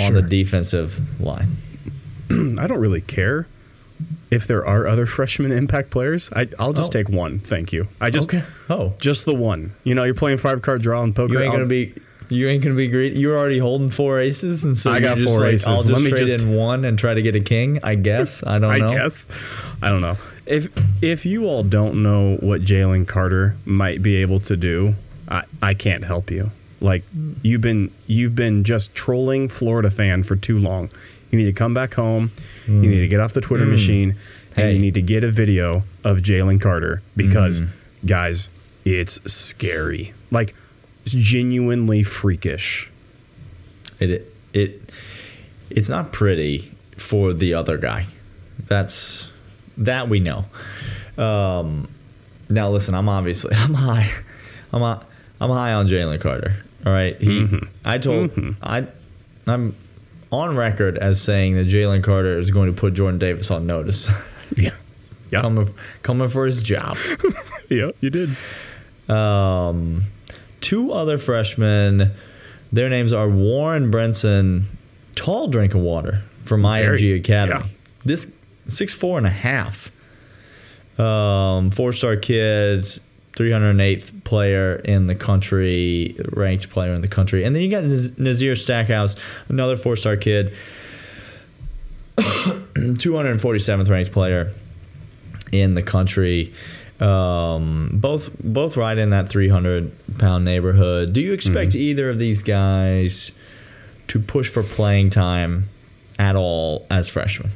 on 0.00 0.14
the 0.14 0.22
defensive 0.22 1.00
line? 1.20 1.56
I 2.30 2.66
don't 2.66 2.80
really 2.80 3.00
care 3.02 3.46
if 4.30 4.46
there 4.46 4.66
are 4.66 4.88
other 4.88 5.06
freshman 5.06 5.52
impact 5.52 5.90
players. 5.90 6.30
I, 6.34 6.48
I'll 6.58 6.72
just 6.72 6.90
Oh. 6.90 6.98
take 6.98 7.08
one. 7.10 7.38
Thank 7.40 7.72
you. 7.72 7.86
I 8.00 8.10
just 8.10 8.28
okay. 8.28 8.42
Oh, 8.70 8.94
just 8.98 9.24
the 9.26 9.34
one. 9.34 9.72
You 9.84 9.94
know, 9.94 10.02
you're 10.04 10.14
playing 10.14 10.38
five 10.38 10.62
card 10.62 10.82
draw 10.82 11.02
and 11.02 11.14
poker. 11.14 11.34
you 11.34 11.38
ain't 11.40 11.48
I'll- 11.50 11.58
gonna 11.58 11.66
be. 11.68 11.94
You 12.32 12.48
ain't 12.48 12.62
gonna 12.62 12.74
be 12.76 12.88
greedy. 12.88 13.18
You're 13.20 13.36
already 13.38 13.58
holding 13.58 13.90
four 13.90 14.18
aces, 14.18 14.64
and 14.64 14.76
so 14.76 14.90
I 14.90 15.00
got 15.00 15.16
just 15.18 15.28
four 15.28 15.40
like, 15.44 15.54
aces. 15.54 15.66
I'll 15.68 15.76
just 15.76 15.88
Let 15.90 16.02
me 16.02 16.10
trade 16.10 16.26
just- 16.26 16.44
in 16.44 16.54
one 16.54 16.84
and 16.84 16.98
try 16.98 17.14
to 17.14 17.22
get 17.22 17.34
a 17.36 17.40
king. 17.40 17.78
I 17.82 17.94
guess. 17.94 18.42
I 18.46 18.58
don't 18.58 18.70
I 18.74 18.78
know. 18.78 18.92
guess. 18.92 19.28
I 19.82 19.88
don't 19.88 20.00
know. 20.00 20.16
If 20.46 20.68
if 21.02 21.24
you 21.26 21.46
all 21.46 21.62
don't 21.62 22.02
know 22.02 22.36
what 22.40 22.62
Jalen 22.62 23.06
Carter 23.06 23.54
might 23.64 24.02
be 24.02 24.16
able 24.16 24.40
to 24.40 24.56
do, 24.56 24.94
I, 25.28 25.44
I 25.62 25.74
can't 25.74 26.04
help 26.04 26.30
you. 26.30 26.50
Like 26.80 27.04
you've 27.42 27.60
been 27.60 27.90
you've 28.08 28.34
been 28.34 28.64
just 28.64 28.92
trolling 28.94 29.48
Florida 29.48 29.88
fan 29.90 30.22
for 30.24 30.34
too 30.34 30.58
long. 30.58 30.90
You 31.30 31.38
need 31.38 31.44
to 31.44 31.52
come 31.52 31.74
back 31.74 31.94
home. 31.94 32.30
You 32.66 32.74
need 32.74 33.00
to 33.00 33.08
get 33.08 33.20
off 33.20 33.32
the 33.32 33.40
Twitter 33.40 33.64
machine, 33.66 34.10
and 34.10 34.18
Hmm. 34.54 34.60
Hey. 34.60 34.72
you 34.74 34.78
need 34.80 34.94
to 34.94 35.02
get 35.02 35.24
a 35.24 35.30
video 35.30 35.82
of 36.04 36.18
Jalen 36.18 36.60
Carter 36.60 37.00
because, 37.16 37.60
Hmm. 37.60 37.66
guys, 38.04 38.48
it's 38.84 39.18
scary. 39.32 40.12
Like 40.30 40.54
it's 41.04 41.12
genuinely 41.12 42.02
freakish. 42.02 42.90
It 44.00 44.32
it 44.52 44.90
it's 45.70 45.88
not 45.88 46.12
pretty 46.12 46.72
for 46.96 47.32
the 47.32 47.54
other 47.54 47.78
guy. 47.78 48.06
That's 48.68 49.28
that 49.78 50.08
we 50.08 50.20
know. 50.20 50.44
Um, 51.18 51.88
now 52.48 52.70
listen, 52.70 52.94
I'm 52.94 53.08
obviously 53.08 53.54
I'm 53.56 53.74
high. 53.74 54.10
I'm 54.72 54.80
hi- 54.80 55.02
I'm 55.40 55.50
high 55.50 55.72
on 55.72 55.86
Jalen 55.86 56.20
Carter. 56.20 56.56
All 56.86 56.92
right, 56.92 57.16
he. 57.20 57.48
I 57.84 57.98
told 57.98 58.32
I 58.62 58.86
I'm 59.46 59.74
on 60.30 60.56
record 60.56 60.98
as 60.98 61.20
saying 61.20 61.54
that 61.56 61.66
Jalen 61.66 62.02
Carter 62.02 62.38
is 62.38 62.50
going 62.50 62.72
to 62.74 62.78
put 62.80 62.94
Jordan 62.94 63.18
Davis 63.18 63.50
on 63.50 63.66
notice, 63.66 64.08
Yeah. 64.56 64.70
Yeah. 65.30 65.40
coming 65.42 65.74
coming 66.02 66.28
for 66.28 66.46
his 66.46 66.62
job. 66.62 66.96
yeah, 67.68 67.90
you 68.00 68.10
did. 68.10 68.36
Um, 69.08 70.02
two 70.62 70.92
other 70.92 71.18
freshmen. 71.18 72.12
Their 72.72 72.88
names 72.88 73.12
are 73.12 73.28
Warren 73.28 73.90
Brinson, 73.92 74.64
tall 75.14 75.48
drink 75.48 75.74
of 75.74 75.80
water 75.82 76.22
from 76.46 76.62
Very, 76.62 76.98
IMG 77.00 77.16
Academy. 77.18 77.60
yeah. 77.60 77.70
This 78.04 78.26
six 78.66 78.94
four 78.94 79.18
and 79.18 79.26
a 79.26 79.30
half. 79.30 79.90
Um, 80.98 81.70
four 81.70 81.92
star 81.92 82.16
kid, 82.16 82.98
308th 83.36 84.24
player 84.24 84.76
in 84.76 85.06
the 85.06 85.14
country, 85.14 86.14
ranked 86.32 86.70
player 86.70 86.92
in 86.92 87.00
the 87.00 87.08
country, 87.08 87.44
and 87.44 87.54
then 87.56 87.62
you 87.62 87.70
got 87.70 87.84
Nazir 88.18 88.54
Stackhouse, 88.56 89.16
another 89.48 89.76
four 89.76 89.96
star 89.96 90.16
kid, 90.16 90.52
247th 92.18 93.88
ranked 93.88 94.12
player 94.12 94.52
in 95.50 95.74
the 95.74 95.82
country. 95.82 96.52
Um, 97.02 97.90
both 97.94 98.30
both 98.42 98.76
right 98.76 98.96
in 98.96 99.10
that 99.10 99.28
300 99.28 100.18
pound 100.18 100.44
neighborhood. 100.44 101.12
Do 101.12 101.20
you 101.20 101.32
expect 101.32 101.70
Mm-hmm. 101.70 101.78
either 101.78 102.10
of 102.10 102.18
these 102.18 102.42
guys 102.42 103.32
to 104.08 104.20
push 104.20 104.48
for 104.48 104.62
playing 104.62 105.10
time 105.10 105.68
at 106.18 106.36
all 106.36 106.86
as 106.90 107.08
freshmen? 107.08 107.50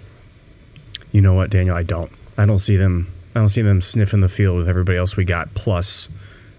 You 1.13 1.21
know 1.21 1.35
what, 1.35 1.51
Daniel? 1.51 1.77
I 1.77 1.83
don't. 1.85 2.11
I 2.37 2.45
don't 2.47 2.59
see 2.59 2.77
them. 2.77 3.07
I 3.35 3.39
don't 3.39 3.49
see 3.49 3.63
them 3.63 3.81
sniffing 3.81 4.21
the 4.21 4.29
field 4.29 4.57
with 4.59 4.69
everybody 4.69 4.99
else 4.99 5.17
we 5.17 5.25
got 5.25 5.55
plus 5.55 6.09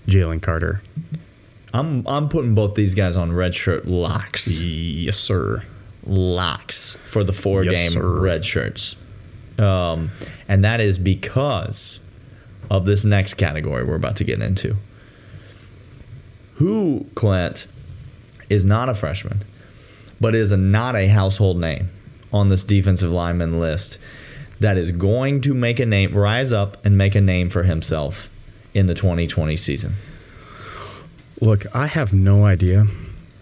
Jalen 0.08 0.42
Carter. 0.42 0.82
I'm 1.74 2.08
I'm 2.08 2.30
putting 2.30 2.56
both 2.56 2.76
these 2.76 2.96
guys 2.96 3.16
on 3.18 3.32
red 3.34 3.54
shirt 3.54 3.86
locks. 3.86 4.60
Yes, 4.60 5.18
sir. 5.18 5.64
locks 6.06 6.96
for 7.06 7.24
the 7.24 7.34
four 7.34 7.64
Yes, 7.66 7.74
game 7.76 7.92
sir. 7.92 8.20
red 8.22 8.46
shirts. 8.46 8.96
Um, 9.60 10.12
and 10.48 10.64
that 10.64 10.80
is 10.80 10.98
because 10.98 12.00
of 12.70 12.86
this 12.86 13.04
next 13.04 13.36
category 13.36 13.84
we're 13.84 13.96
about 13.96 14.16
to 14.18 14.24
get 14.24 14.42
into. 14.42 14.76
Who, 16.56 17.06
Clint, 17.16 17.68
is 18.50 18.66
not 18.66 18.90
a 18.90 18.96
freshman, 18.96 19.44
but 20.20 20.34
is 20.34 20.52
a, 20.52 20.58
not 20.58 20.96
a 20.96 21.08
household 21.08 21.60
name 21.60 21.90
on 22.34 22.50
this 22.50 22.64
defensive 22.64 23.12
lineman 23.12 23.60
list 23.60 23.98
that 24.60 24.78
is 24.78 24.92
going 24.92 25.42
to 25.42 25.54
make 25.54 25.80
a 25.80 25.86
name, 25.86 26.16
rise 26.16 26.52
up 26.52 26.84
and 26.86 26.98
make 26.98 27.16
a 27.16 27.22
name 27.22 27.50
for 27.50 27.64
himself 27.64 28.30
in 28.74 28.88
the 28.88 28.96
2020 28.96 29.56
season? 29.56 29.96
Look, 31.42 31.66
I 31.76 31.88
have 31.88 32.14
no 32.14 32.46
idea 32.46 32.88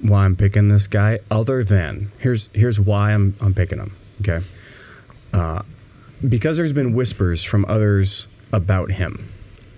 why 0.01 0.25
I'm 0.25 0.35
picking 0.35 0.67
this 0.67 0.87
guy. 0.87 1.19
Other 1.31 1.63
than 1.63 2.11
here's 2.19 2.49
here's 2.53 2.79
why 2.79 3.13
I'm 3.13 3.35
I'm 3.39 3.53
picking 3.53 3.79
him. 3.79 3.95
Okay, 4.21 4.45
uh, 5.33 5.61
because 6.27 6.57
there's 6.57 6.73
been 6.73 6.93
whispers 6.93 7.43
from 7.43 7.65
others 7.65 8.27
about 8.55 8.91
him 8.91 9.29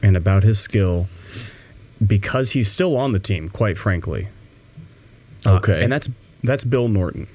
and 0.04 0.16
about 0.16 0.44
his 0.44 0.60
skill. 0.60 1.08
Because 2.06 2.52
he's 2.52 2.70
still 2.70 2.96
on 2.96 3.12
the 3.12 3.20
team, 3.20 3.50
quite 3.50 3.78
frankly. 3.78 4.28
Uh, 5.46 5.56
Okay. 5.56 5.84
and 5.84 5.92
that's 5.92 6.08
that's 6.44 6.64
Bill 6.64 6.88
Norton. 6.88 7.28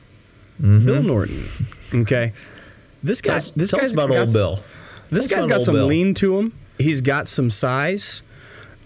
Bill 0.61 1.03
Norton. 1.03 1.45
Okay, 1.93 2.33
this 3.03 3.21
guy. 3.21 3.41
Tell, 3.41 3.51
this 3.57 3.71
tell 3.71 3.81
guy's 3.81 3.89
us 3.91 3.95
about 3.95 4.09
got 4.11 4.19
old 4.19 4.29
s- 4.29 4.35
Bill. 4.35 4.65
This 5.11 5.27
Tell 5.27 5.39
guy's 5.41 5.49
got 5.49 5.61
some 5.63 5.75
Bill. 5.75 5.87
lean 5.87 6.15
to 6.15 6.39
him. 6.39 6.53
He's 6.79 7.01
got 7.01 7.27
some 7.27 7.51
size. 7.51 8.23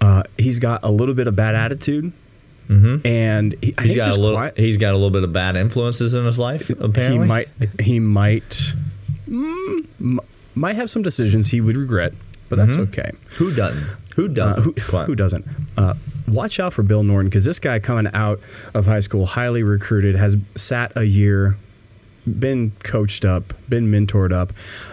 Uh, 0.01 0.23
he's 0.39 0.59
got 0.59 0.81
a 0.83 0.91
little 0.91 1.15
bit 1.15 1.27
of 1.29 1.37
bad 1.37 1.55
attitude, 1.55 2.13
mm-hmm. 2.69 3.07
and 3.07 3.55
he, 3.63 3.73
think 3.73 3.97
got 3.97 4.17
a 4.17 4.21
little. 4.21 4.37
quiet- 4.37 4.57
He's 4.59 4.79
got 4.79 4.93
a 4.93 4.97
little 4.97 5.11
bit 5.11 5.25
of 5.25 5.33
bad 5.35 5.57
influences 5.57 6.15
in 6.15 6.25
his 6.25 6.39
life. 6.39 6.71
Apparently, 6.71 7.19
he 7.21 7.29
might 7.29 7.49
he 7.81 8.01
might 8.01 8.73
mm, 9.29 10.19
might 10.55 10.77
have 10.77 10.89
some 10.89 11.03
decisions 11.03 11.49
he 11.49 11.61
would 11.61 11.77
regret, 11.77 12.15
but 12.49 12.57
that's 12.57 12.77
okay. 12.77 13.11
Who 13.39 13.55
doesn't? 13.55 13.83
Who 14.17 14.25
Uh, 14.27 14.29
doesn't? 14.29 14.63
who, 14.79 14.99
who 15.05 15.15
doesn't? 15.15 15.45
Uh, 15.77 15.95
watch 16.29 16.59
out 16.59 16.73
for 16.73 16.83
Bill 16.83 17.03
Norton 17.03 17.29
because 17.29 17.45
this 17.45 17.59
guy 17.59 17.79
coming 17.79 18.11
out 18.15 18.41
of 18.75 18.87
high 18.87 19.01
school, 19.01 19.27
highly 19.27 19.63
recruited, 19.63 20.15
has 20.17 20.37
sat 20.57 20.93
a 20.97 21.05
year, 21.05 21.57
been 22.39 22.73
coached 22.83 23.25
up, 23.25 23.53
been 23.69 23.87
mentored 23.91 24.33
up. 24.33 24.53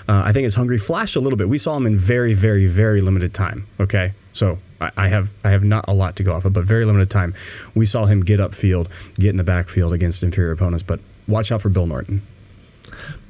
Uh, 0.09 0.23
I 0.25 0.33
think 0.33 0.45
is 0.45 0.55
hungry. 0.55 0.77
Flashed 0.77 1.15
a 1.15 1.19
little 1.19 1.37
bit. 1.37 1.47
We 1.49 1.57
saw 1.57 1.75
him 1.77 1.85
in 1.85 1.95
very, 1.95 2.33
very, 2.33 2.65
very 2.67 3.01
limited 3.01 3.33
time. 3.33 3.65
Okay, 3.79 4.11
so 4.33 4.59
I, 4.81 4.91
I 4.97 5.07
have 5.07 5.29
I 5.43 5.49
have 5.51 5.63
not 5.63 5.85
a 5.87 5.93
lot 5.93 6.15
to 6.17 6.23
go 6.23 6.33
off 6.33 6.45
of, 6.45 6.53
but 6.53 6.65
very 6.65 6.85
limited 6.85 7.09
time. 7.09 7.33
We 7.75 7.85
saw 7.85 8.05
him 8.05 8.21
get 8.25 8.39
upfield, 8.39 8.87
get 9.15 9.29
in 9.29 9.37
the 9.37 9.43
backfield 9.43 9.93
against 9.93 10.21
inferior 10.21 10.51
opponents. 10.51 10.83
But 10.83 10.99
watch 11.27 11.51
out 11.51 11.61
for 11.61 11.69
Bill 11.69 11.87
Norton. 11.87 12.21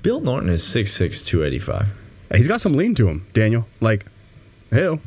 Bill 0.02 0.20
Norton 0.20 0.50
is 0.50 0.62
6'6", 0.64 1.26
285. 1.26 1.88
He's 2.36 2.48
got 2.48 2.60
some 2.60 2.74
lean 2.74 2.94
to 2.96 3.08
him, 3.08 3.26
Daniel. 3.34 3.66
Like, 3.80 4.06
hell, 4.74 5.00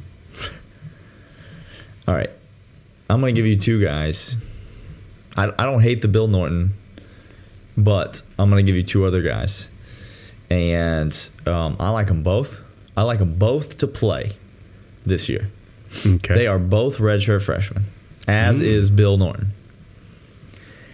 All 2.09 2.15
right, 2.15 2.31
I'm 3.11 3.21
gonna 3.21 3.33
give 3.33 3.47
you 3.47 3.57
two 3.57 3.83
guys. 3.83 4.37
I, 5.37 5.53
I 5.59 5.67
don't 5.67 5.81
hate 5.81 6.03
the 6.03 6.09
Bill 6.09 6.29
Norton, 6.29 6.73
but 7.77 8.23
I'm 8.39 8.49
gonna 8.49 8.63
give 8.63 8.77
you 8.77 8.83
two 8.83 9.05
other 9.05 9.23
guys, 9.23 9.69
and 10.49 11.13
um, 11.47 11.77
I 11.81 11.91
like 11.91 12.07
them 12.07 12.23
both. 12.23 12.61
I 12.97 13.03
like 13.03 13.19
them 13.19 13.35
both 13.35 13.77
to 13.79 13.87
play 13.87 14.33
this 15.05 15.29
year. 15.29 15.51
okay. 16.07 16.35
They 16.35 16.47
are 16.47 16.59
both 16.59 16.99
redshirt 16.99 17.43
freshmen, 17.43 17.85
as 18.27 18.61
is 18.61 18.89
Bill 18.91 19.17
Norton. 19.17 19.53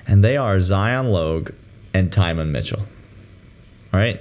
And 0.06 0.24
they 0.24 0.36
are 0.36 0.58
Zion 0.58 1.10
Logue 1.12 1.50
and 1.94 2.10
Tymon 2.10 2.50
Mitchell. 2.50 2.80
All 2.80 4.00
right? 4.00 4.20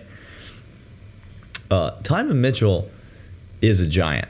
Uh, 1.71 1.91
Tymon 2.03 2.35
Mitchell 2.35 2.89
is 3.61 3.79
a 3.79 3.87
giant. 3.87 4.27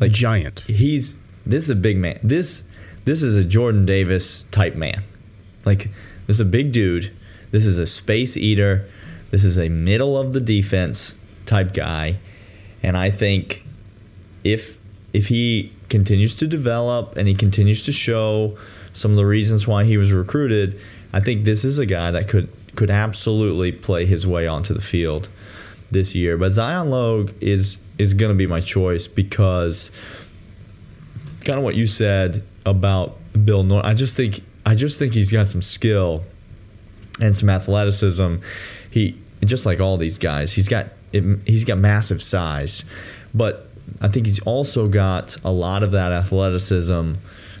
Like 0.00 0.12
giant. 0.12 0.60
He's 0.60 1.16
this 1.46 1.64
is 1.64 1.70
a 1.70 1.76
big 1.76 1.96
man. 1.96 2.18
This 2.22 2.64
this 3.04 3.22
is 3.22 3.36
a 3.36 3.44
Jordan 3.44 3.86
Davis 3.86 4.44
type 4.50 4.74
man. 4.74 5.02
Like 5.64 5.90
this 6.26 6.36
is 6.36 6.40
a 6.40 6.46
big 6.46 6.72
dude. 6.72 7.12
This 7.50 7.66
is 7.66 7.78
a 7.78 7.86
space 7.86 8.36
eater. 8.36 8.88
This 9.30 9.44
is 9.44 9.58
a 9.58 9.68
middle 9.68 10.18
of 10.18 10.32
the 10.32 10.40
defense 10.40 11.16
type 11.46 11.72
guy. 11.74 12.18
And 12.82 12.96
I 12.96 13.10
think 13.10 13.62
if 14.42 14.78
if 15.12 15.28
he 15.28 15.72
continues 15.88 16.34
to 16.34 16.46
develop 16.46 17.16
and 17.16 17.28
he 17.28 17.34
continues 17.34 17.82
to 17.84 17.92
show 17.92 18.58
some 18.92 19.12
of 19.12 19.16
the 19.16 19.26
reasons 19.26 19.66
why 19.66 19.84
he 19.84 19.96
was 19.96 20.12
recruited, 20.12 20.78
I 21.12 21.20
think 21.20 21.44
this 21.44 21.64
is 21.64 21.78
a 21.78 21.86
guy 21.86 22.10
that 22.10 22.28
could 22.28 22.48
could 22.74 22.90
absolutely 22.90 23.70
play 23.70 24.06
his 24.06 24.26
way 24.26 24.46
onto 24.46 24.74
the 24.74 24.80
field 24.80 25.28
this 25.90 26.14
year. 26.14 26.36
But 26.36 26.52
Zion 26.52 26.90
Logue 26.90 27.30
is 27.40 27.76
is 27.98 28.14
going 28.14 28.30
to 28.30 28.36
be 28.36 28.46
my 28.46 28.60
choice 28.60 29.06
because 29.06 29.90
kind 31.44 31.58
of 31.58 31.64
what 31.64 31.74
you 31.74 31.86
said 31.86 32.42
about 32.64 33.18
Bill 33.44 33.62
Norton. 33.62 33.90
I 33.90 33.94
just 33.94 34.16
think 34.16 34.42
I 34.66 34.74
just 34.74 34.98
think 34.98 35.14
he's 35.14 35.30
got 35.30 35.46
some 35.46 35.62
skill 35.62 36.24
and 37.20 37.36
some 37.36 37.50
athleticism. 37.50 38.36
He 38.90 39.18
just 39.44 39.66
like 39.66 39.80
all 39.80 39.96
these 39.96 40.18
guys, 40.18 40.52
he's 40.52 40.68
got 40.68 40.88
he's 41.12 41.64
got 41.64 41.78
massive 41.78 42.22
size, 42.22 42.84
but 43.32 43.68
I 44.00 44.08
think 44.08 44.26
he's 44.26 44.40
also 44.40 44.88
got 44.88 45.36
a 45.44 45.50
lot 45.50 45.82
of 45.82 45.92
that 45.92 46.12
athleticism 46.12 47.14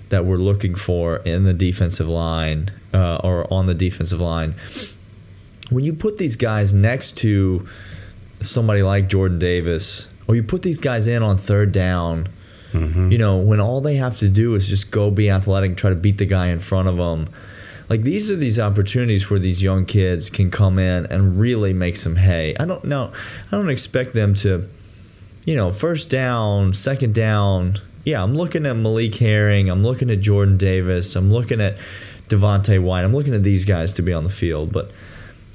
that 0.08 0.24
we're 0.24 0.36
looking 0.36 0.74
for 0.74 1.16
in 1.18 1.44
the 1.44 1.52
defensive 1.52 2.08
line 2.08 2.70
uh, 2.92 3.16
or 3.16 3.52
on 3.52 3.66
the 3.66 3.74
defensive 3.74 4.20
line. 4.20 4.54
When 5.70 5.84
you 5.84 5.92
put 5.92 6.18
these 6.18 6.36
guys 6.36 6.72
next 6.72 7.16
to 7.18 7.66
somebody 8.42 8.82
like 8.82 9.08
Jordan 9.08 9.38
Davis, 9.38 10.08
or 10.26 10.34
you 10.34 10.42
put 10.42 10.62
these 10.62 10.80
guys 10.80 11.08
in 11.08 11.22
on 11.22 11.38
third 11.38 11.72
down, 11.72 12.28
mm-hmm. 12.72 13.10
you 13.10 13.18
know, 13.18 13.36
when 13.36 13.60
all 13.60 13.80
they 13.80 13.96
have 13.96 14.18
to 14.18 14.28
do 14.28 14.54
is 14.54 14.68
just 14.68 14.90
go 14.90 15.10
be 15.10 15.30
athletic 15.30 15.70
and 15.70 15.78
try 15.78 15.90
to 15.90 15.96
beat 15.96 16.18
the 16.18 16.26
guy 16.26 16.48
in 16.48 16.58
front 16.58 16.88
of 16.88 16.96
them. 16.96 17.28
Like 17.88 18.02
these 18.02 18.30
are 18.30 18.36
these 18.36 18.58
opportunities 18.58 19.28
where 19.28 19.38
these 19.38 19.62
young 19.62 19.84
kids 19.84 20.30
can 20.30 20.50
come 20.50 20.78
in 20.78 21.06
and 21.06 21.38
really 21.38 21.72
make 21.72 21.96
some 21.96 22.16
hay. 22.16 22.56
I 22.58 22.64
don't 22.64 22.84
know. 22.84 23.12
I 23.52 23.56
don't 23.56 23.70
expect 23.70 24.14
them 24.14 24.34
to, 24.36 24.68
you 25.44 25.54
know, 25.54 25.70
first 25.72 26.08
down, 26.08 26.72
second 26.72 27.14
down. 27.14 27.80
Yeah, 28.04 28.22
I'm 28.22 28.34
looking 28.34 28.66
at 28.66 28.76
Malik 28.76 29.14
Herring. 29.16 29.68
I'm 29.68 29.82
looking 29.82 30.10
at 30.10 30.20
Jordan 30.20 30.56
Davis. 30.56 31.14
I'm 31.14 31.32
looking 31.32 31.60
at 31.60 31.76
Devonte 32.28 32.82
Wyatt. 32.82 33.04
I'm 33.04 33.12
looking 33.12 33.34
at 33.34 33.42
these 33.42 33.64
guys 33.64 33.92
to 33.94 34.02
be 34.02 34.12
on 34.12 34.24
the 34.24 34.30
field, 34.30 34.72
but 34.72 34.90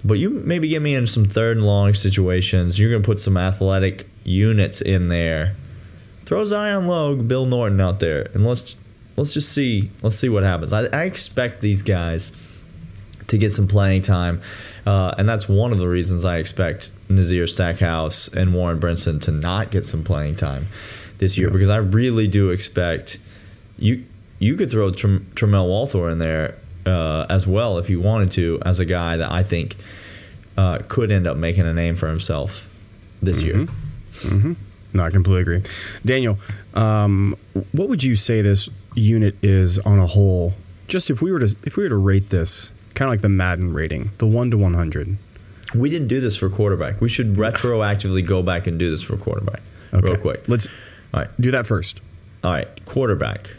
but 0.03 0.13
you 0.13 0.29
maybe 0.29 0.69
get 0.69 0.81
me 0.81 0.95
in 0.95 1.07
some 1.07 1.25
third 1.25 1.57
and 1.57 1.65
long 1.65 1.93
situations. 1.93 2.79
You're 2.79 2.89
going 2.89 3.01
to 3.01 3.05
put 3.05 3.19
some 3.19 3.35
athletic 3.35 4.07
units 4.29 4.81
in 4.81 5.09
there. 5.09 5.55
Throw 6.25 6.45
Zion 6.45 6.87
Logue, 6.87 7.27
Bill 7.27 7.45
Norton 7.45 7.81
out 7.81 7.99
there, 7.99 8.29
and 8.33 8.45
let's 8.45 8.75
let's 9.17 9.33
just 9.33 9.51
see 9.51 9.89
let's 10.01 10.15
see 10.15 10.29
what 10.29 10.43
happens. 10.43 10.71
I, 10.71 10.85
I 10.85 11.03
expect 11.03 11.61
these 11.61 11.81
guys 11.81 12.31
to 13.27 13.37
get 13.37 13.51
some 13.51 13.67
playing 13.67 14.03
time, 14.03 14.41
uh, 14.85 15.15
and 15.17 15.27
that's 15.27 15.49
one 15.49 15.71
of 15.71 15.79
the 15.79 15.87
reasons 15.87 16.25
I 16.25 16.37
expect 16.37 16.91
Nazir 17.09 17.47
Stackhouse 17.47 18.27
and 18.29 18.53
Warren 18.53 18.79
Brinson 18.79 19.21
to 19.23 19.31
not 19.31 19.71
get 19.71 19.85
some 19.85 20.03
playing 20.03 20.35
time 20.35 20.67
this 21.17 21.37
year 21.37 21.47
yeah. 21.47 21.53
because 21.53 21.69
I 21.69 21.77
really 21.77 22.27
do 22.27 22.51
expect 22.51 23.17
you 23.77 24.05
you 24.37 24.55
could 24.55 24.69
throw 24.69 24.91
Tr- 24.91 25.07
Tramel 25.35 25.67
Walthour 25.67 26.11
in 26.11 26.19
there 26.19 26.55
uh, 26.85 27.25
as 27.29 27.45
well 27.45 27.77
if 27.77 27.89
you 27.89 27.99
wanted 27.99 28.31
to, 28.31 28.61
as 28.65 28.79
a 28.79 28.85
guy 28.85 29.17
that 29.17 29.31
I 29.31 29.43
think 29.43 29.75
uh, 30.57 30.79
could 30.87 31.11
end 31.11 31.27
up 31.27 31.37
making 31.37 31.65
a 31.65 31.73
name 31.73 31.95
for 31.95 32.07
himself 32.07 32.69
this 33.21 33.41
mm-hmm. 33.41 33.59
year. 33.59 33.67
Mm-hmm. 34.21 34.53
No, 34.93 35.03
I 35.03 35.11
completely 35.11 35.41
agree. 35.41 35.63
Daniel, 36.03 36.37
um, 36.73 37.35
what 37.71 37.89
would 37.89 38.03
you 38.03 38.15
say 38.15 38.41
this 38.41 38.69
unit 38.95 39.35
is 39.43 39.77
on 39.79 39.99
a 39.99 40.07
whole? 40.07 40.53
Just 40.87 41.09
if 41.09 41.21
we 41.21 41.31
were 41.31 41.39
to 41.39 41.55
if 41.63 41.77
we 41.77 41.83
were 41.83 41.89
to 41.89 41.95
rate 41.95 42.29
this, 42.29 42.71
kind 42.95 43.07
of 43.07 43.13
like 43.13 43.21
the 43.21 43.29
Madden 43.29 43.73
rating, 43.73 44.11
the 44.17 44.25
one 44.25 44.49
to 44.51 44.57
one 44.57 44.73
hundred. 44.73 45.17
We 45.75 45.89
didn't 45.89 46.07
do 46.07 46.19
this 46.19 46.35
for 46.35 46.49
quarterback. 46.49 46.99
We 46.99 47.09
should 47.09 47.35
retroactively 47.35 48.25
go 48.25 48.41
back 48.41 48.65
and 48.65 48.79
do 48.79 48.89
this 48.89 49.03
for 49.03 49.17
quarterback. 49.17 49.61
Okay. 49.93 50.07
Real 50.07 50.17
quick. 50.17 50.47
Let's 50.47 50.67
all 51.13 51.21
right. 51.21 51.29
Do 51.39 51.51
that 51.51 51.67
first. 51.67 52.01
All 52.43 52.51
right, 52.51 52.85
quarterback. 52.85 53.51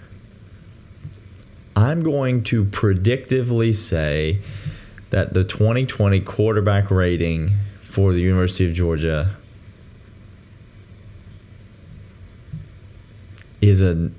I'm 1.76 2.02
going 2.02 2.42
to 2.44 2.64
predictively 2.64 3.74
say 3.74 4.38
that 5.10 5.34
the 5.34 5.44
2020 5.44 6.20
quarterback 6.20 6.90
rating 6.90 7.52
for 7.82 8.12
the 8.12 8.20
University 8.20 8.66
of 8.66 8.72
Georgia 8.72 9.36
is 13.60 13.80
an 13.80 14.14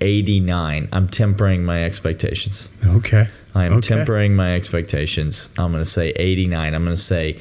89. 0.00 0.88
I'm 0.92 1.08
tempering 1.08 1.64
my 1.64 1.84
expectations. 1.84 2.68
Okay. 2.84 3.28
I 3.54 3.64
am 3.64 3.74
okay. 3.74 3.88
tempering 3.88 4.36
my 4.36 4.54
expectations. 4.54 5.48
I'm 5.58 5.72
going 5.72 5.82
to 5.82 5.90
say 5.90 6.10
89. 6.10 6.74
I'm 6.74 6.84
going 6.84 6.96
to 6.96 7.02
say 7.02 7.40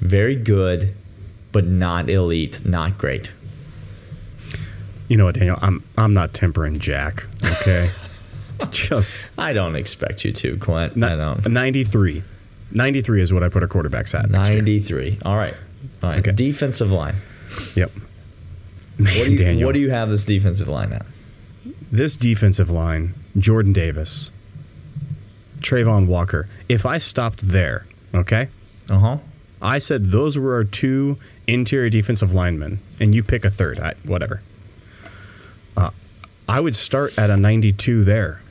very 0.00 0.36
good, 0.36 0.94
but 1.52 1.66
not 1.66 2.10
elite, 2.10 2.64
not 2.64 2.98
great. 2.98 3.30
You 5.08 5.16
know 5.16 5.26
what, 5.26 5.34
Daniel? 5.34 5.58
I'm 5.60 5.82
I'm 5.98 6.14
not 6.14 6.32
tempering 6.32 6.78
Jack. 6.78 7.24
Okay. 7.44 7.90
Just 8.70 9.16
I 9.36 9.52
don't 9.52 9.76
expect 9.76 10.24
you 10.24 10.32
to, 10.32 10.56
Clint. 10.58 11.02
I 11.02 11.16
don't. 11.16 11.46
93. 11.46 12.22
93 12.72 13.22
is 13.22 13.32
what 13.32 13.42
I 13.42 13.48
put 13.48 13.62
our 13.62 13.68
quarterbacks 13.68 14.18
at. 14.18 14.30
93. 14.30 15.18
All 15.24 15.36
right. 15.36 15.54
All 16.02 16.10
right. 16.10 16.18
Okay. 16.20 16.32
Defensive 16.32 16.90
line. 16.90 17.16
Yep. 17.74 17.92
Man, 18.98 19.18
what, 19.18 19.24
do 19.24 19.32
you, 19.32 19.38
Daniel. 19.38 19.66
what 19.66 19.72
do 19.72 19.80
you 19.80 19.90
have 19.90 20.08
this 20.08 20.24
defensive 20.24 20.68
line 20.68 20.92
at? 20.92 21.04
This 21.90 22.16
defensive 22.16 22.70
line, 22.70 23.14
Jordan 23.38 23.72
Davis, 23.72 24.30
Travon 25.60 26.06
Walker. 26.06 26.48
If 26.68 26.86
I 26.86 26.98
stopped 26.98 27.46
there, 27.46 27.86
okay? 28.14 28.48
Uh 28.88 28.98
huh. 28.98 29.18
I 29.62 29.78
said 29.78 30.10
those 30.10 30.38
were 30.38 30.54
our 30.54 30.64
two 30.64 31.16
interior 31.46 31.88
defensive 31.88 32.34
linemen, 32.34 32.80
and 33.00 33.14
you 33.14 33.22
pick 33.22 33.44
a 33.44 33.50
third. 33.50 33.78
I, 33.78 33.94
whatever. 34.04 34.42
Uh, 35.76 35.90
I 36.48 36.60
would 36.60 36.76
start 36.76 37.18
at 37.18 37.30
a 37.30 37.36
92 37.36 38.04
there. 38.04 38.42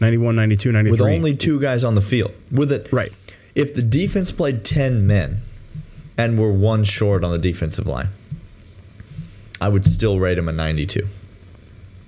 91, 0.00 0.36
92, 0.36 0.72
93. 0.72 0.90
With 0.90 1.00
only 1.00 1.36
two 1.36 1.60
guys 1.60 1.84
on 1.84 1.94
the 1.94 2.00
field. 2.00 2.32
With 2.50 2.72
it. 2.72 2.88
Right. 2.92 3.12
If 3.54 3.74
the 3.74 3.82
defense 3.82 4.32
played 4.32 4.64
10 4.64 5.06
men 5.06 5.42
and 6.16 6.38
were 6.38 6.52
one 6.52 6.84
short 6.84 7.24
on 7.24 7.32
the 7.32 7.38
defensive 7.38 7.86
line, 7.86 8.08
I 9.62 9.68
would 9.68 9.86
still 9.86 10.18
rate 10.18 10.38
him 10.38 10.48
a 10.48 10.52
92. 10.52 11.06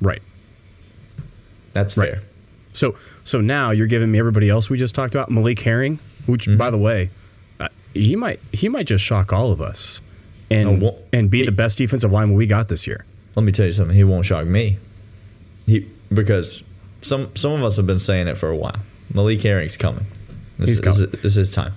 Right. 0.02 0.20
That's 1.72 1.94
fair. 1.94 2.14
Right. 2.14 2.22
So 2.72 2.96
so 3.22 3.40
now 3.40 3.70
you're 3.70 3.86
giving 3.86 4.10
me 4.10 4.18
everybody 4.18 4.50
else 4.50 4.68
we 4.68 4.76
just 4.76 4.96
talked 4.96 5.14
about, 5.14 5.30
Malik 5.30 5.60
Herring, 5.60 6.00
which 6.26 6.46
mm-hmm. 6.48 6.56
by 6.56 6.70
the 6.70 6.78
way, 6.78 7.10
uh, 7.60 7.68
he 7.92 8.16
might 8.16 8.40
he 8.50 8.68
might 8.68 8.88
just 8.88 9.04
shock 9.04 9.32
all 9.32 9.52
of 9.52 9.60
us 9.60 10.00
and 10.50 10.68
oh, 10.68 10.86
well, 10.86 10.98
and 11.12 11.30
be 11.30 11.38
he, 11.38 11.44
the 11.44 11.52
best 11.52 11.78
defensive 11.78 12.10
lineman 12.10 12.36
we 12.36 12.46
got 12.48 12.66
this 12.68 12.88
year. 12.88 13.04
Let 13.36 13.44
me 13.44 13.52
tell 13.52 13.66
you 13.66 13.72
something. 13.72 13.94
He 13.94 14.02
won't 14.02 14.26
shock 14.26 14.48
me. 14.48 14.78
He 15.66 15.88
because 16.12 16.64
some 17.02 17.30
some 17.36 17.52
of 17.52 17.62
us 17.62 17.76
have 17.76 17.86
been 17.86 18.00
saying 18.00 18.26
it 18.26 18.36
for 18.36 18.48
a 18.48 18.56
while. 18.56 18.80
Malik 19.12 19.40
Herring's 19.40 19.76
coming. 19.76 20.06
This, 20.58 20.70
He's 20.70 20.80
coming. 20.80 21.08
This, 21.08 21.20
this 21.20 21.36
is 21.36 21.52
time. 21.52 21.74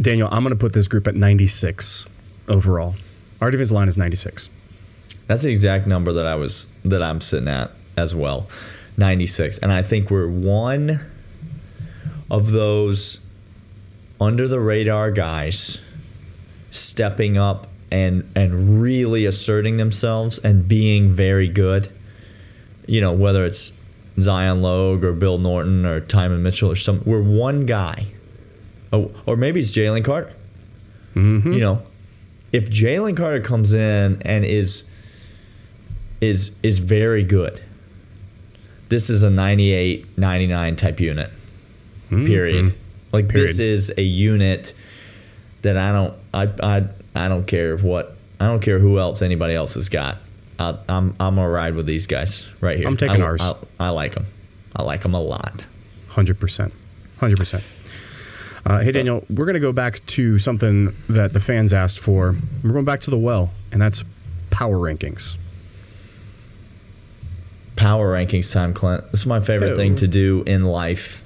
Daniel, 0.00 0.28
I'm 0.30 0.44
going 0.44 0.54
to 0.54 0.60
put 0.60 0.74
this 0.74 0.86
group 0.86 1.08
at 1.08 1.16
96 1.16 2.06
overall. 2.46 2.94
Our 3.40 3.50
defensive 3.50 3.74
line 3.74 3.88
is 3.88 3.98
96. 3.98 4.48
That's 5.30 5.42
the 5.42 5.50
exact 5.50 5.86
number 5.86 6.12
that 6.14 6.26
I 6.26 6.34
was 6.34 6.66
that 6.84 7.04
I'm 7.04 7.20
sitting 7.20 7.46
at 7.46 7.70
as 7.96 8.16
well. 8.16 8.48
96. 8.96 9.58
And 9.58 9.70
I 9.70 9.80
think 9.80 10.10
we're 10.10 10.26
one 10.26 11.06
of 12.28 12.50
those 12.50 13.20
under 14.20 14.48
the 14.48 14.58
radar 14.58 15.12
guys 15.12 15.78
stepping 16.72 17.38
up 17.38 17.68
and 17.92 18.28
and 18.34 18.82
really 18.82 19.24
asserting 19.24 19.76
themselves 19.76 20.40
and 20.40 20.66
being 20.66 21.12
very 21.12 21.46
good. 21.46 21.92
You 22.88 23.00
know, 23.00 23.12
whether 23.12 23.46
it's 23.46 23.70
Zion 24.20 24.62
Logue 24.62 25.04
or 25.04 25.12
Bill 25.12 25.38
Norton 25.38 25.86
or 25.86 26.00
Tymon 26.00 26.40
Mitchell 26.40 26.72
or 26.72 26.76
some, 26.76 27.02
we're 27.06 27.22
one 27.22 27.66
guy. 27.66 28.06
Oh, 28.92 29.12
or 29.26 29.36
maybe 29.36 29.60
it's 29.60 29.70
Jalen 29.70 30.04
Carter. 30.04 30.34
Mm-hmm. 31.14 31.52
You 31.52 31.60
know, 31.60 31.82
if 32.50 32.68
Jalen 32.68 33.16
Carter 33.16 33.40
comes 33.40 33.72
in 33.72 34.20
and 34.22 34.44
is 34.44 34.86
is 36.20 36.50
is 36.62 36.78
very 36.78 37.24
good. 37.24 37.62
This 38.88 39.08
is 39.08 39.22
a 39.22 39.30
98, 39.30 40.18
99 40.18 40.76
type 40.76 41.00
unit. 41.00 41.30
Mm-hmm. 42.10 42.26
Period. 42.26 42.74
Like 43.12 43.28
period. 43.28 43.50
this 43.50 43.58
is 43.60 43.92
a 43.96 44.02
unit 44.02 44.74
that 45.62 45.76
I 45.76 45.92
don't 45.92 46.14
I 46.34 46.48
I 46.62 46.84
I 47.14 47.28
don't 47.28 47.46
care 47.46 47.76
what 47.76 48.16
I 48.38 48.46
don't 48.46 48.60
care 48.60 48.78
who 48.78 48.98
else 48.98 49.22
anybody 49.22 49.54
else 49.54 49.74
has 49.74 49.88
got. 49.88 50.18
I, 50.58 50.76
I'm 50.88 51.14
I'm 51.20 51.36
gonna 51.36 51.48
ride 51.48 51.74
with 51.74 51.86
these 51.86 52.06
guys 52.06 52.44
right 52.60 52.76
here. 52.76 52.86
I'm 52.86 52.96
taking 52.96 53.22
I, 53.22 53.26
ours. 53.26 53.40
I, 53.42 53.54
I, 53.78 53.88
like 53.90 54.14
them. 54.14 54.26
I 54.76 54.82
like 54.82 55.02
them 55.02 55.14
a 55.14 55.20
lot. 55.20 55.66
Hundred 56.08 56.38
percent. 56.38 56.72
Hundred 57.18 57.38
percent. 57.38 57.64
Uh, 58.66 58.80
hey 58.80 58.92
Daniel, 58.92 59.24
we're 59.30 59.46
gonna 59.46 59.58
go 59.58 59.72
back 59.72 60.04
to 60.06 60.38
something 60.38 60.94
that 61.08 61.32
the 61.32 61.40
fans 61.40 61.72
asked 61.72 61.98
for. 61.98 62.36
We're 62.62 62.72
going 62.72 62.84
back 62.84 63.00
to 63.02 63.10
the 63.10 63.18
well, 63.18 63.50
and 63.72 63.80
that's 63.80 64.04
power 64.50 64.76
rankings 64.76 65.36
power 67.80 68.12
rankings 68.12 68.52
time, 68.52 68.74
Clint. 68.74 69.10
This 69.10 69.20
is 69.20 69.26
my 69.26 69.40
favorite 69.40 69.74
thing 69.74 69.96
to 69.96 70.06
do 70.06 70.42
in 70.46 70.64
life 70.66 71.24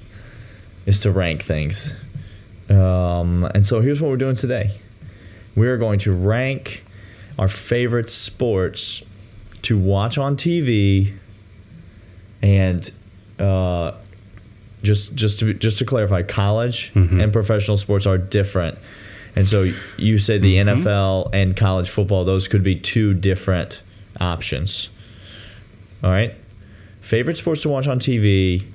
is 0.85 1.01
to 1.01 1.11
rank 1.11 1.43
things. 1.43 1.93
Um, 2.69 3.43
and 3.53 3.65
so 3.65 3.81
here's 3.81 3.99
what 3.99 4.09
we're 4.09 4.15
doing 4.15 4.37
today. 4.37 4.79
We 5.57 5.67
are 5.67 5.75
going 5.75 5.99
to 5.99 6.13
rank 6.13 6.85
our 7.37 7.49
favorite 7.49 8.09
sports 8.09 9.03
to 9.63 9.77
watch 9.77 10.17
on 10.17 10.37
TV 10.37 11.17
and 12.41 12.89
uh, 13.37 13.91
just 14.81 15.13
just 15.13 15.39
to 15.39 15.53
just 15.55 15.79
to 15.79 15.85
clarify, 15.85 16.21
college 16.21 16.93
mm-hmm. 16.93 17.19
and 17.19 17.33
professional 17.33 17.75
sports 17.75 18.05
are 18.05 18.17
different. 18.17 18.77
And 19.35 19.49
so 19.49 19.73
you 19.97 20.19
say 20.19 20.37
the 20.37 20.55
mm-hmm. 20.55 20.87
NFL 20.87 21.31
and 21.33 21.57
college 21.57 21.89
football; 21.89 22.23
those 22.23 22.47
could 22.47 22.63
be 22.63 22.77
two 22.77 23.13
different 23.13 23.81
options. 24.21 24.87
All 26.01 26.11
right. 26.11 26.33
Favorite 27.05 27.37
sports 27.37 27.61
to 27.61 27.69
watch 27.69 27.87
on 27.87 27.99
TV. 27.99 28.65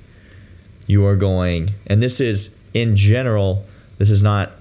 You 0.87 1.05
are 1.05 1.17
going, 1.17 1.71
and 1.87 2.01
this 2.01 2.21
is 2.21 2.55
in 2.73 2.95
general. 2.95 3.65
This 3.97 4.09
is 4.09 4.23
not. 4.23 4.53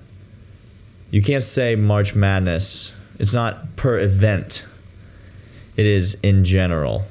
You 1.13 1.23
can't 1.23 1.45
say 1.45 1.77
March 1.77 2.17
Madness. 2.17 2.91
It's 3.21 3.33
not 3.33 3.77
per 3.77 4.01
event. 4.01 4.67
It 5.77 5.87
is 5.87 6.15
in 6.15 6.45
general. 6.45 7.07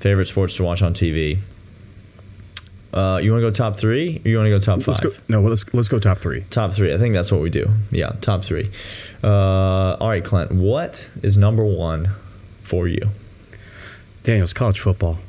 Favorite 0.00 0.26
sports 0.26 0.56
to 0.56 0.64
watch 0.64 0.82
on 0.82 0.94
TV. 0.94 1.38
Uh, 2.92 3.20
you 3.22 3.30
want 3.30 3.42
to 3.42 3.46
go 3.46 3.52
top 3.52 3.78
three, 3.78 4.20
or 4.24 4.28
you 4.28 4.36
want 4.36 4.46
to 4.46 4.50
go 4.50 4.58
top 4.58 4.84
let's 4.84 4.98
five? 4.98 5.12
Go, 5.12 5.16
no, 5.28 5.42
let's 5.42 5.64
let's 5.72 5.88
go 5.88 6.00
top 6.00 6.18
three. 6.18 6.40
Top 6.50 6.74
three. 6.74 6.92
I 6.92 6.98
think 6.98 7.14
that's 7.14 7.30
what 7.30 7.40
we 7.40 7.50
do. 7.50 7.70
Yeah, 7.92 8.16
top 8.20 8.42
three. 8.42 8.68
Uh, 9.22 9.94
all 9.94 10.08
right, 10.08 10.24
Clint. 10.24 10.50
What 10.50 11.08
is 11.22 11.38
number 11.38 11.64
one 11.64 12.10
for 12.64 12.88
you? 12.88 13.10
Daniel's 14.24 14.52
college 14.52 14.80
football. 14.80 15.20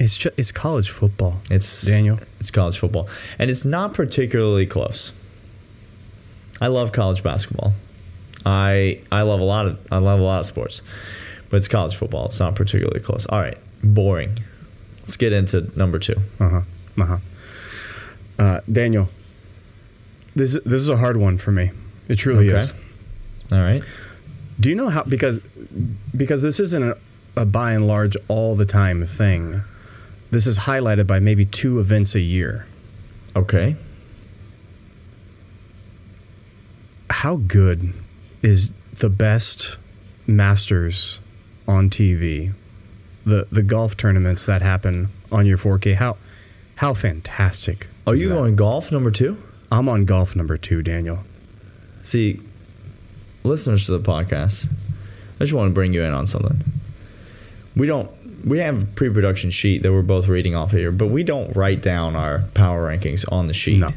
It's 0.00 0.16
just, 0.16 0.38
it's 0.38 0.50
college 0.50 0.88
football. 0.88 1.36
It's 1.50 1.82
Daniel. 1.82 2.18
It's 2.40 2.50
college 2.50 2.78
football, 2.78 3.06
and 3.38 3.50
it's 3.50 3.66
not 3.66 3.92
particularly 3.92 4.64
close. 4.64 5.12
I 6.58 6.68
love 6.68 6.92
college 6.92 7.22
basketball. 7.22 7.74
I 8.46 9.02
I 9.12 9.22
love 9.22 9.40
a 9.40 9.44
lot 9.44 9.66
of 9.66 9.78
I 9.92 9.98
love 9.98 10.18
a 10.18 10.22
lot 10.22 10.40
of 10.40 10.46
sports, 10.46 10.80
but 11.50 11.58
it's 11.58 11.68
college 11.68 11.94
football. 11.94 12.26
It's 12.26 12.40
not 12.40 12.54
particularly 12.54 13.00
close. 13.00 13.26
All 13.26 13.40
right, 13.40 13.58
boring. 13.84 14.38
Let's 15.00 15.18
get 15.18 15.34
into 15.34 15.70
number 15.78 15.98
two. 15.98 16.16
Uh 16.40 16.48
huh. 16.48 16.62
Uh-huh. 16.98 17.18
Uh, 18.38 18.60
Daniel, 18.72 19.10
this 20.34 20.58
this 20.64 20.80
is 20.80 20.88
a 20.88 20.96
hard 20.96 21.18
one 21.18 21.36
for 21.36 21.52
me. 21.52 21.72
It 22.08 22.16
truly 22.16 22.48
okay. 22.48 22.56
is. 22.56 22.72
All 23.52 23.58
right. 23.58 23.82
Do 24.58 24.70
you 24.70 24.76
know 24.76 24.88
how 24.88 25.02
because 25.02 25.40
because 26.16 26.40
this 26.40 26.58
isn't 26.58 26.82
a, 26.82 26.96
a 27.36 27.44
by 27.44 27.72
and 27.72 27.86
large 27.86 28.16
all 28.28 28.56
the 28.56 28.64
time 28.64 29.04
thing. 29.04 29.62
This 30.30 30.46
is 30.46 30.58
highlighted 30.58 31.06
by 31.06 31.18
maybe 31.18 31.44
two 31.44 31.80
events 31.80 32.14
a 32.14 32.20
year. 32.20 32.66
Okay. 33.34 33.76
How 37.10 37.36
good 37.36 37.92
is 38.42 38.72
the 38.94 39.10
best 39.10 39.76
Masters 40.26 41.20
on 41.66 41.90
TV? 41.90 42.52
The 43.26 43.46
the 43.50 43.62
golf 43.62 43.96
tournaments 43.96 44.46
that 44.46 44.62
happen 44.62 45.08
on 45.30 45.46
your 45.46 45.58
4K. 45.58 45.94
How 45.94 46.16
how 46.76 46.94
fantastic! 46.94 47.88
Are 48.06 48.14
you 48.14 48.30
that? 48.30 48.38
on 48.38 48.56
golf 48.56 48.90
number 48.90 49.10
two? 49.10 49.36
I'm 49.70 49.88
on 49.88 50.04
golf 50.04 50.34
number 50.34 50.56
two, 50.56 50.82
Daniel. 50.82 51.18
See, 52.02 52.40
listeners 53.44 53.86
to 53.86 53.92
the 53.92 54.00
podcast, 54.00 54.66
I 55.36 55.44
just 55.44 55.52
want 55.52 55.68
to 55.70 55.74
bring 55.74 55.92
you 55.92 56.02
in 56.02 56.12
on 56.12 56.26
something. 56.26 56.64
We 57.76 57.86
don't. 57.86 58.10
We 58.44 58.58
have 58.58 58.82
a 58.82 58.86
pre-production 58.86 59.50
sheet 59.50 59.82
that 59.82 59.92
we're 59.92 60.02
both 60.02 60.28
reading 60.28 60.54
off 60.54 60.70
here, 60.72 60.90
but 60.92 61.08
we 61.08 61.22
don't 61.22 61.54
write 61.54 61.82
down 61.82 62.16
our 62.16 62.40
power 62.54 62.88
rankings 62.88 63.24
on 63.30 63.46
the 63.46 63.54
sheet. 63.54 63.80
No, 63.80 63.90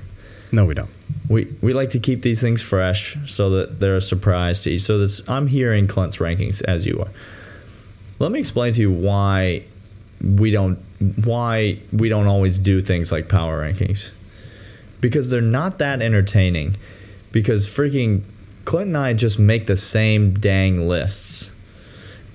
no, 0.52 0.66
we 0.66 0.74
don't. 0.74 0.90
We 1.30 1.46
we 1.62 1.74
like 1.74 1.92
to 1.92 2.00
keep 2.00 2.22
these 2.22 2.42
things 2.42 2.62
fresh 2.62 3.18
so 3.28 3.50
that 3.52 3.80
they're 3.80 3.98
a 3.98 4.02
surprise 4.02 4.64
to 4.64 4.72
you. 4.72 4.80
So 4.80 5.00
this, 5.00 5.22
I'm 5.28 5.48
hearing 5.48 5.88
Clint's 5.88 6.18
rankings 6.18 6.62
as 6.64 6.86
you 6.86 7.00
are. 7.00 7.10
Let 8.20 8.32
me 8.32 8.40
explain 8.40 8.74
to 8.74 8.82
you 8.82 8.92
why 8.92 9.64
we 10.22 10.52
don't 10.52 10.78
why 11.24 11.80
we 11.92 12.10
don't 12.10 12.28
always 12.28 12.60
do 12.60 12.82
things 12.82 13.12
like 13.12 13.28
power 13.28 13.62
rankings 13.62 14.12
because 15.02 15.30
they're 15.30 15.42
not 15.42 15.80
that 15.80 16.02
entertaining 16.02 16.78
because 17.32 17.68
freaking 17.68 18.22
Clint 18.66 18.88
and 18.88 18.98
I 18.98 19.14
just 19.14 19.38
make 19.38 19.68
the 19.68 19.76
same 19.76 20.34
dang 20.36 20.88
lists 20.88 21.52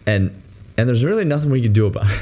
and 0.07 0.43
and 0.79 0.89
there's 0.89 1.05
really 1.05 1.25
nothing 1.25 1.51
we 1.51 1.61
can 1.61 1.73
do 1.73 1.87
about 1.87 2.11
it. 2.11 2.21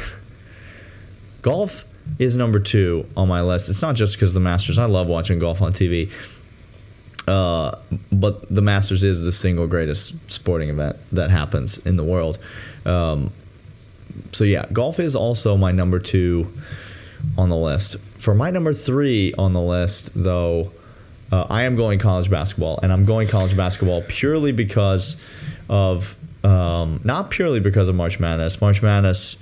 golf 1.43 1.85
is 2.19 2.37
number 2.37 2.59
two 2.59 3.07
on 3.17 3.29
my 3.29 3.43
list. 3.43 3.69
It's 3.69 3.83
not 3.83 3.95
just 3.95 4.15
because 4.15 4.35
the 4.35 4.41
Masters. 4.41 4.79
I 4.79 4.87
love 4.87 5.07
watching 5.07 5.39
golf 5.39 5.61
on 5.63 5.73
TV. 5.73 6.11
Uh, 7.29 7.77
but 8.11 8.53
the 8.53 8.63
Masters 8.63 9.05
is 9.05 9.25
the 9.25 9.33
single 9.33 9.67
greatest 9.67 10.15
sporting 10.31 10.71
event 10.71 10.97
that 11.13 11.31
happens 11.31 11.79
in 11.79 11.97
the 11.97 12.05
world. 12.05 12.39
Um, 12.85 13.33
so 14.33 14.45
yeah, 14.45 14.65
golf 14.73 15.01
is 15.01 15.15
also 15.15 15.57
my 15.57 15.73
number 15.73 15.99
two 15.99 16.53
on 17.37 17.49
the 17.49 17.57
list. 17.57 17.97
For 18.19 18.35
my 18.35 18.51
number 18.51 18.73
three 18.73 19.35
on 19.35 19.53
the 19.53 19.61
list, 19.61 20.11
though, 20.15 20.73
uh, 21.31 21.47
I 21.51 21.65
am 21.65 21.77
going 21.77 21.99
college 21.99 22.31
basketball, 22.31 22.79
and 22.83 22.93
I'm 22.93 23.05
going 23.05 23.29
college 23.29 23.57
basketball 23.57 24.03
purely 24.03 24.53
because 24.53 25.17
of 25.69 26.17
um, 26.47 27.01
not 27.03 27.31
purely 27.31 27.59
because 27.59 27.89
of 27.89 27.97
March 27.97 28.21
Madness. 28.21 28.61
March 28.61 28.81
Madness 28.81 29.37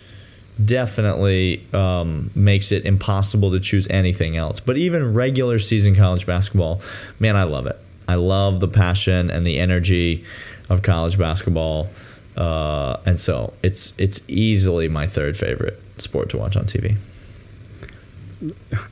definitely 0.65 1.63
um, 1.75 2.31
makes 2.35 2.73
it 2.73 2.87
impossible 2.87 3.51
to 3.51 3.61
choose 3.61 3.87
anything 3.91 4.39
else. 4.39 4.59
But 4.59 4.79
even 4.79 5.13
regular 5.13 5.59
season 5.59 5.95
college 5.95 6.25
basketball, 6.25 6.81
man, 7.21 7.37
I 7.37 7.43
love 7.43 7.67
it. 7.67 7.79
I 8.09 8.15
love 8.15 8.61
the 8.61 8.69
passion 8.69 9.31
and 9.31 9.47
the 9.47 9.59
energy 9.59 10.25
of 10.71 10.81
college 10.81 11.19
basketball. 11.19 11.91
Uh, 12.39 12.97
and 13.05 13.21
so 13.21 13.53
it's 13.63 13.93
it's 13.99 14.23
easily 14.27 14.89
my 14.89 15.07
third 15.07 15.37
favorite 15.37 15.81
sport 15.99 16.31
to 16.31 16.39
watch 16.39 16.57
on 16.57 16.65
TV. 16.65 16.97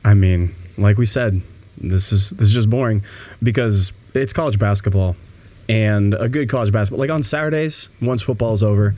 I 0.05 0.13
mean, 0.13 0.53
like 0.77 0.97
we 0.97 1.05
said, 1.05 1.41
this 1.77 2.11
is 2.11 2.29
this 2.29 2.49
is 2.49 2.53
just 2.53 2.69
boring 2.69 3.03
because 3.41 3.91
it's 4.13 4.33
college 4.33 4.59
basketball 4.59 5.15
and 5.69 6.13
a 6.13 6.29
good 6.29 6.49
college 6.49 6.71
basketball. 6.71 6.99
Like 6.99 7.09
on 7.09 7.23
Saturdays, 7.23 7.89
once 8.01 8.21
football's 8.21 8.63
over, 8.63 8.95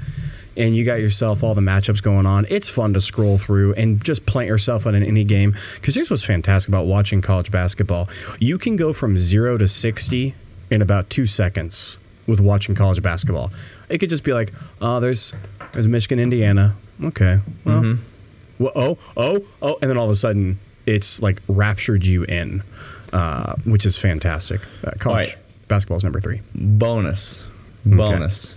and 0.58 0.76
you 0.76 0.86
got 0.86 1.00
yourself 1.00 1.44
all 1.44 1.54
the 1.54 1.62
matchups 1.62 2.02
going 2.02 2.26
on, 2.26 2.46
it's 2.50 2.70
fun 2.70 2.94
to 2.94 3.02
scroll 3.02 3.38
through 3.38 3.74
and 3.74 4.04
just 4.04 4.26
plant 4.26 4.48
yourself 4.48 4.86
in 4.86 4.96
any 4.96 5.24
game. 5.24 5.56
Because 5.76 5.96
here's 5.96 6.10
what's 6.10 6.24
fantastic 6.24 6.70
about 6.70 6.86
watching 6.86 7.22
college 7.22 7.52
basketball: 7.52 8.10
you 8.40 8.58
can 8.58 8.76
go 8.76 8.94
from 8.94 9.18
zero 9.18 9.58
to 9.58 9.68
sixty 9.68 10.34
in 10.72 10.82
about 10.82 11.10
two 11.10 11.26
seconds 11.26 11.98
with 12.28 12.40
watching 12.40 12.74
college 12.76 13.02
basketball. 13.02 13.52
It 13.90 14.00
could 14.00 14.10
just 14.10 14.24
be 14.24 14.34
like, 14.34 14.54
oh, 14.82 15.00
there's 15.00 15.34
there's 15.74 15.88
Michigan, 15.88 16.20
Indiana. 16.20 16.76
Okay, 17.04 17.40
well, 17.66 17.82
mm-hmm. 17.82 18.64
well, 18.64 18.72
oh, 18.76 18.98
oh, 19.18 19.46
oh, 19.62 19.78
and 19.82 19.90
then 19.90 19.98
all 19.98 20.06
of 20.06 20.12
a 20.12 20.16
sudden 20.16 20.58
it's 20.86 21.22
like 21.22 21.42
raptured 21.48 22.06
you 22.06 22.24
in, 22.24 22.64
uh, 23.12 23.56
which 23.66 23.86
is 23.86 23.98
fantastic. 23.98 24.62
Uh, 24.84 24.92
college. 25.00 25.36
Basketball 25.68 25.98
is 25.98 26.04
number 26.04 26.20
three. 26.20 26.42
Bonus, 26.54 27.44
bonus. 27.86 28.54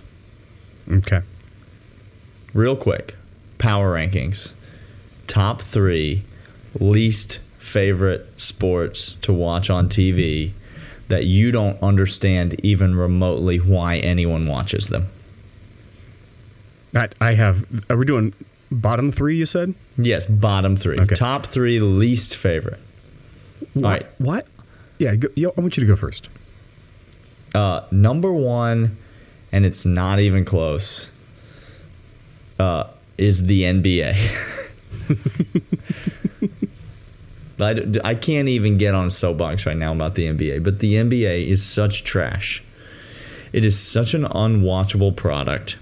Okay. 0.87 0.97
okay. 1.17 1.25
Real 2.53 2.75
quick, 2.75 3.15
power 3.57 3.93
rankings. 3.93 4.53
Top 5.27 5.61
three 5.61 6.23
least 6.79 7.39
favorite 7.59 8.27
sports 8.37 9.15
to 9.21 9.31
watch 9.33 9.69
on 9.69 9.89
TV 9.89 10.53
that 11.09 11.25
you 11.25 11.51
don't 11.51 11.81
understand 11.83 12.59
even 12.63 12.95
remotely 12.95 13.57
why 13.57 13.97
anyone 13.97 14.47
watches 14.47 14.87
them. 14.87 15.09
I, 16.95 17.09
I 17.19 17.33
have. 17.33 17.65
Are 17.89 17.97
we 17.97 18.05
doing 18.05 18.33
bottom 18.71 19.11
three? 19.11 19.37
You 19.37 19.45
said 19.45 19.75
yes. 19.97 20.25
Bottom 20.25 20.75
three. 20.75 20.99
Okay. 20.99 21.15
Top 21.15 21.45
three 21.45 21.79
least 21.79 22.35
favorite. 22.35 22.79
What? 23.73 23.83
All 23.83 23.91
right. 23.91 24.05
What? 24.17 24.47
Yeah. 24.97 25.15
Go, 25.15 25.27
yo, 25.35 25.53
I 25.55 25.61
want 25.61 25.77
you 25.77 25.81
to 25.81 25.87
go 25.87 25.95
first. 25.95 26.29
Uh, 27.53 27.81
number 27.91 28.31
one, 28.31 28.97
and 29.51 29.65
it's 29.65 29.85
not 29.85 30.19
even 30.19 30.45
close. 30.45 31.09
Uh, 32.59 32.85
is 33.17 33.45
the 33.45 33.63
NBA. 33.63 34.15
I, 37.59 38.09
I 38.09 38.15
can't 38.15 38.47
even 38.47 38.77
get 38.77 38.93
on 38.93 39.07
a 39.07 39.11
soapbox 39.11 39.65
right 39.65 39.75
now 39.75 39.93
about 39.93 40.15
the 40.15 40.25
NBA, 40.25 40.63
but 40.63 40.79
the 40.79 40.93
NBA 40.93 41.47
is 41.47 41.63
such 41.63 42.03
trash. 42.03 42.63
It 43.51 43.65
is 43.65 43.77
such 43.79 44.13
an 44.13 44.23
unwatchable 44.23 45.15
product. 45.15 45.77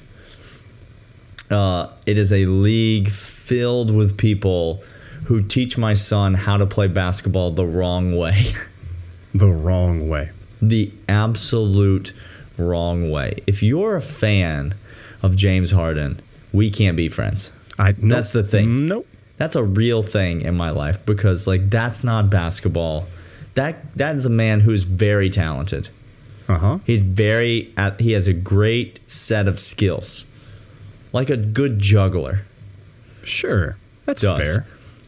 Uh, 1.52 1.90
it 2.06 2.18
is 2.18 2.34
a 2.34 2.46
league 2.46 3.10
filled 3.10 3.92
with 3.92 4.18
people 4.18 4.84
who 5.26 5.44
teach 5.44 5.78
my 5.78 5.94
son 5.94 6.34
how 6.34 6.58
to 6.58 6.66
play 6.66 6.88
basketball 6.88 7.52
the 7.52 7.66
wrong 7.66 8.16
way. 8.16 8.54
the 9.34 9.48
wrong 9.48 10.10
way. 10.10 10.32
The 10.62 10.92
absolute 11.08 12.14
wrong 12.58 13.10
way. 13.12 13.42
If 13.46 13.62
you're 13.62 13.96
a 13.96 14.02
fan 14.02 14.76
of 15.22 15.36
James 15.36 15.72
Harden, 15.72 16.22
we 16.52 16.70
can't 16.70 16.98
be 16.98 17.10
friends. 17.10 17.52
I 17.78 17.92
nope. 17.92 17.98
That's 18.02 18.32
the 18.32 18.44
thing. 18.44 18.88
Nope 18.88 19.08
that's 19.38 19.56
a 19.56 19.64
real 19.64 20.04
thing 20.04 20.42
in 20.42 20.56
my 20.56 20.72
life 20.72 21.04
because 21.06 21.48
like 21.48 21.70
that's 21.70 22.04
not 22.04 22.30
basketball. 22.30 23.08
That 23.54 23.96
that 23.96 24.16
is 24.16 24.26
a 24.26 24.32
man 24.32 24.60
who's 24.60 24.84
very 24.84 25.30
talented. 25.30 25.90
Uh-huh. 26.50 26.80
He's 26.86 27.02
very 27.02 27.74
at, 27.78 28.00
he 28.02 28.12
has 28.14 28.28
a 28.28 28.34
great 28.34 29.00
set 29.08 29.48
of 29.48 29.60
skills. 29.60 30.26
Like 31.14 31.30
a 31.30 31.38
good 31.38 31.80
juggler. 31.80 32.42
Sure. 33.24 33.78
That's 34.06 34.22
does. 34.22 34.40
fair. 34.40 34.68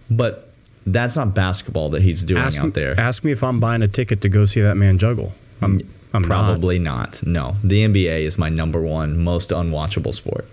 But 0.10 0.52
that's 0.86 1.16
not 1.16 1.34
basketball 1.34 1.90
that 1.90 2.02
he's 2.02 2.24
doing 2.24 2.42
ask, 2.42 2.62
out 2.62 2.74
there. 2.74 3.00
Ask 3.00 3.24
me 3.24 3.32
if 3.32 3.44
I'm 3.44 3.60
buying 3.60 3.82
a 3.82 3.88
ticket 3.88 4.22
to 4.22 4.30
go 4.30 4.46
see 4.46 4.62
that 4.62 4.76
man 4.76 4.98
juggle. 4.98 5.34
I'm, 5.62 5.80
I'm 6.14 6.24
probably 6.24 6.80
not. 6.80 7.24
not. 7.24 7.28
No, 7.28 7.56
the 7.64 7.86
NBA 7.86 8.22
is 8.22 8.38
my 8.38 8.50
number 8.50 8.82
one 8.82 9.18
most 9.18 9.50
unwatchable 9.50 10.14
sport. 10.14 10.46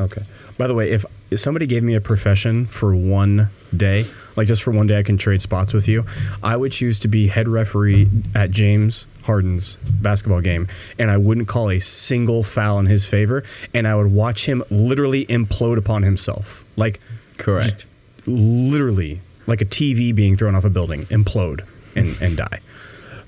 Okay. 0.00 0.22
By 0.58 0.66
the 0.66 0.74
way, 0.74 0.90
if, 0.90 1.04
if 1.30 1.40
somebody 1.40 1.66
gave 1.66 1.82
me 1.82 1.94
a 1.94 2.00
profession 2.00 2.66
for 2.66 2.94
one 2.94 3.50
day, 3.76 4.04
like 4.36 4.48
just 4.48 4.62
for 4.62 4.70
one 4.70 4.86
day, 4.86 4.98
I 4.98 5.02
can 5.02 5.18
trade 5.18 5.42
spots 5.42 5.72
with 5.72 5.86
you. 5.86 6.04
I 6.42 6.56
would 6.56 6.72
choose 6.72 6.98
to 7.00 7.08
be 7.08 7.26
head 7.26 7.48
referee 7.48 8.08
at 8.34 8.50
James 8.50 9.06
Harden's 9.22 9.76
basketball 10.00 10.40
game, 10.40 10.68
and 10.98 11.10
I 11.10 11.16
wouldn't 11.16 11.48
call 11.48 11.70
a 11.70 11.78
single 11.78 12.42
foul 12.42 12.78
in 12.78 12.86
his 12.86 13.06
favor, 13.06 13.44
and 13.74 13.86
I 13.86 13.94
would 13.94 14.12
watch 14.12 14.46
him 14.46 14.64
literally 14.70 15.26
implode 15.26 15.78
upon 15.78 16.02
himself, 16.02 16.64
like 16.76 17.00
correct, 17.38 17.84
literally 18.26 19.20
like 19.46 19.60
a 19.60 19.66
TV 19.66 20.14
being 20.14 20.36
thrown 20.36 20.54
off 20.54 20.64
a 20.64 20.70
building, 20.70 21.06
implode 21.06 21.66
and 21.94 22.20
and 22.20 22.36
die. 22.36 22.60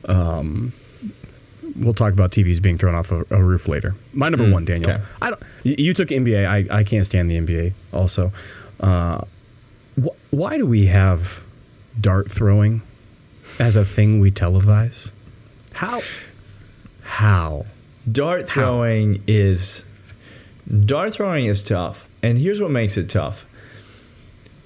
Um, 0.07 0.73
we'll 1.77 1.95
talk 1.95 2.13
about 2.13 2.31
TVs 2.31 2.61
being 2.61 2.79
thrown 2.79 2.95
off 2.95 3.11
a, 3.11 3.25
a 3.31 3.43
roof 3.43 3.69
later. 3.69 3.95
My 4.13 4.29
number 4.29 4.47
mm, 4.47 4.53
one, 4.53 4.65
Daniel. 4.65 4.91
Okay. 4.91 5.03
I 5.21 5.31
don't. 5.31 5.43
You 5.63 5.95
took 5.95 6.09
NBA. 6.09 6.47
I, 6.47 6.79
I 6.79 6.85
can't 6.85 7.05
stand 7.05 7.31
the 7.31 7.39
NBA. 7.39 7.73
Also, 7.93 8.33
uh, 8.81 9.23
wh- 10.03 10.33
why 10.33 10.57
do 10.57 10.67
we 10.67 10.87
have 10.87 11.45
dart 12.01 12.31
throwing 12.31 12.83
as 13.59 13.77
a 13.77 13.85
thing 13.85 14.21
we 14.21 14.31
televise? 14.31 15.11
How? 15.73 16.03
How? 17.03 17.67
Dart 18.11 18.49
throwing 18.49 19.17
How? 19.17 19.23
is 19.27 19.85
dart 20.85 21.15
throwing 21.15 21.47
is 21.47 21.63
tough, 21.63 22.09
and 22.23 22.39
here's 22.39 22.61
what 22.61 22.71
makes 22.71 22.97
it 22.97 23.09
tough. 23.09 23.47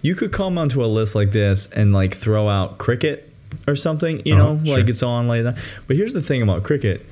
You 0.00 0.14
could 0.14 0.32
come 0.32 0.58
onto 0.58 0.84
a 0.84 0.86
list 0.86 1.14
like 1.14 1.32
this 1.32 1.68
and 1.68 1.92
like 1.92 2.16
throw 2.16 2.48
out 2.48 2.78
cricket 2.78 3.27
or 3.66 3.76
something, 3.76 4.22
you 4.24 4.34
uh-huh, 4.34 4.54
know, 4.54 4.64
sure. 4.64 4.78
like 4.78 4.88
it's 4.88 5.02
on 5.02 5.28
like 5.28 5.44
that. 5.44 5.56
But 5.86 5.96
here's 5.96 6.12
the 6.12 6.22
thing 6.22 6.42
about 6.42 6.62
cricket: 6.62 7.04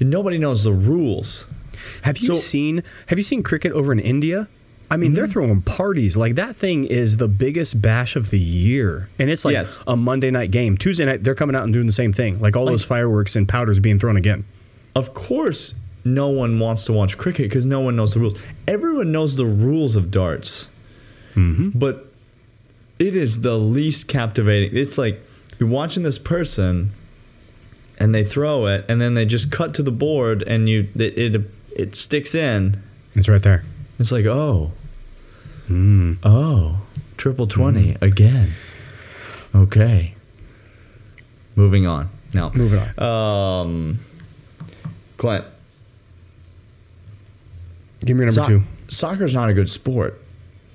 nobody 0.00 0.38
knows 0.38 0.64
the 0.64 0.72
rules. 0.72 1.46
Have 2.02 2.18
you 2.18 2.28
so, 2.28 2.34
seen 2.34 2.82
Have 3.06 3.18
you 3.18 3.24
seen 3.24 3.42
cricket 3.42 3.72
over 3.72 3.92
in 3.92 3.98
India? 3.98 4.48
I 4.90 4.98
mean, 4.98 5.08
mm-hmm. 5.08 5.14
they're 5.14 5.26
throwing 5.26 5.62
parties. 5.62 6.18
Like 6.18 6.34
that 6.34 6.54
thing 6.54 6.84
is 6.84 7.16
the 7.16 7.28
biggest 7.28 7.80
bash 7.80 8.14
of 8.14 8.28
the 8.28 8.38
year, 8.38 9.08
and 9.18 9.30
it's 9.30 9.42
like 9.42 9.52
yes. 9.52 9.78
a 9.86 9.96
Monday 9.96 10.30
night 10.30 10.50
game. 10.50 10.76
Tuesday 10.76 11.06
night, 11.06 11.24
they're 11.24 11.34
coming 11.34 11.56
out 11.56 11.64
and 11.64 11.72
doing 11.72 11.86
the 11.86 11.92
same 11.92 12.12
thing. 12.12 12.38
Like 12.40 12.56
all 12.56 12.66
like, 12.66 12.74
those 12.74 12.84
fireworks 12.84 13.34
and 13.34 13.48
powders 13.48 13.80
being 13.80 13.98
thrown 13.98 14.18
again. 14.18 14.44
Of 14.94 15.14
course, 15.14 15.74
no 16.04 16.28
one 16.28 16.58
wants 16.58 16.84
to 16.86 16.92
watch 16.92 17.16
cricket 17.16 17.48
because 17.48 17.64
no 17.64 17.80
one 17.80 17.96
knows 17.96 18.12
the 18.12 18.20
rules. 18.20 18.38
Everyone 18.68 19.12
knows 19.12 19.36
the 19.36 19.46
rules 19.46 19.96
of 19.96 20.10
darts, 20.10 20.68
mm-hmm. 21.34 21.70
but 21.70 22.12
it 22.98 23.16
is 23.16 23.40
the 23.40 23.58
least 23.58 24.08
captivating. 24.08 24.76
It's 24.76 24.98
like 24.98 25.22
you're 25.62 25.70
watching 25.70 26.02
this 26.02 26.18
person 26.18 26.90
and 27.96 28.12
they 28.12 28.24
throw 28.24 28.66
it 28.66 28.84
and 28.88 29.00
then 29.00 29.14
they 29.14 29.24
just 29.24 29.52
cut 29.52 29.72
to 29.74 29.82
the 29.82 29.92
board 29.92 30.42
and 30.42 30.68
you 30.68 30.88
it 30.96 31.16
it, 31.16 31.42
it 31.76 31.94
sticks 31.94 32.34
in. 32.34 32.82
It's 33.14 33.28
right 33.28 33.42
there. 33.42 33.64
It's 34.00 34.10
like 34.10 34.26
oh. 34.26 34.72
Mm. 35.68 36.18
oh. 36.24 36.80
Triple 37.16 37.46
20 37.46 37.94
mm. 37.94 38.02
again. 38.02 38.54
Okay. 39.54 40.16
Moving 41.54 41.86
on. 41.86 42.10
Now 42.34 42.50
moving 42.52 42.80
on. 42.98 43.62
um 43.64 43.98
clint. 45.16 45.44
Give 48.04 48.16
me 48.16 48.24
number 48.24 48.42
so- 48.42 48.48
two. 48.48 48.62
soccer's 48.88 49.32
not 49.32 49.48
a 49.48 49.54
good 49.54 49.70
sport 49.70 50.20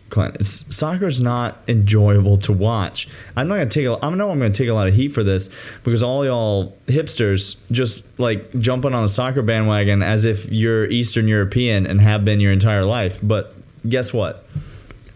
Clint. 0.09 0.37
It's, 0.39 0.75
soccer's 0.75 1.19
not 1.19 1.57
enjoyable 1.67 2.37
to 2.37 2.53
watch. 2.53 3.07
I'm 3.35 3.47
not 3.47 3.55
gonna 3.55 3.69
take. 3.69 3.85
A, 3.85 3.97
I 4.03 4.09
know 4.11 4.31
I'm 4.31 4.39
gonna 4.39 4.51
take 4.51 4.69
a 4.69 4.73
lot 4.73 4.87
of 4.87 4.93
heat 4.93 5.09
for 5.09 5.23
this 5.23 5.49
because 5.83 6.01
all 6.01 6.25
y'all 6.25 6.77
hipsters 6.87 7.57
just 7.71 8.05
like 8.17 8.57
jumping 8.59 8.93
on 8.93 9.03
the 9.03 9.09
soccer 9.09 9.41
bandwagon 9.41 10.01
as 10.01 10.25
if 10.25 10.49
you're 10.51 10.85
Eastern 10.85 11.27
European 11.27 11.85
and 11.85 11.99
have 12.01 12.23
been 12.25 12.39
your 12.39 12.51
entire 12.51 12.85
life. 12.85 13.19
But 13.21 13.53
guess 13.87 14.13
what? 14.13 14.45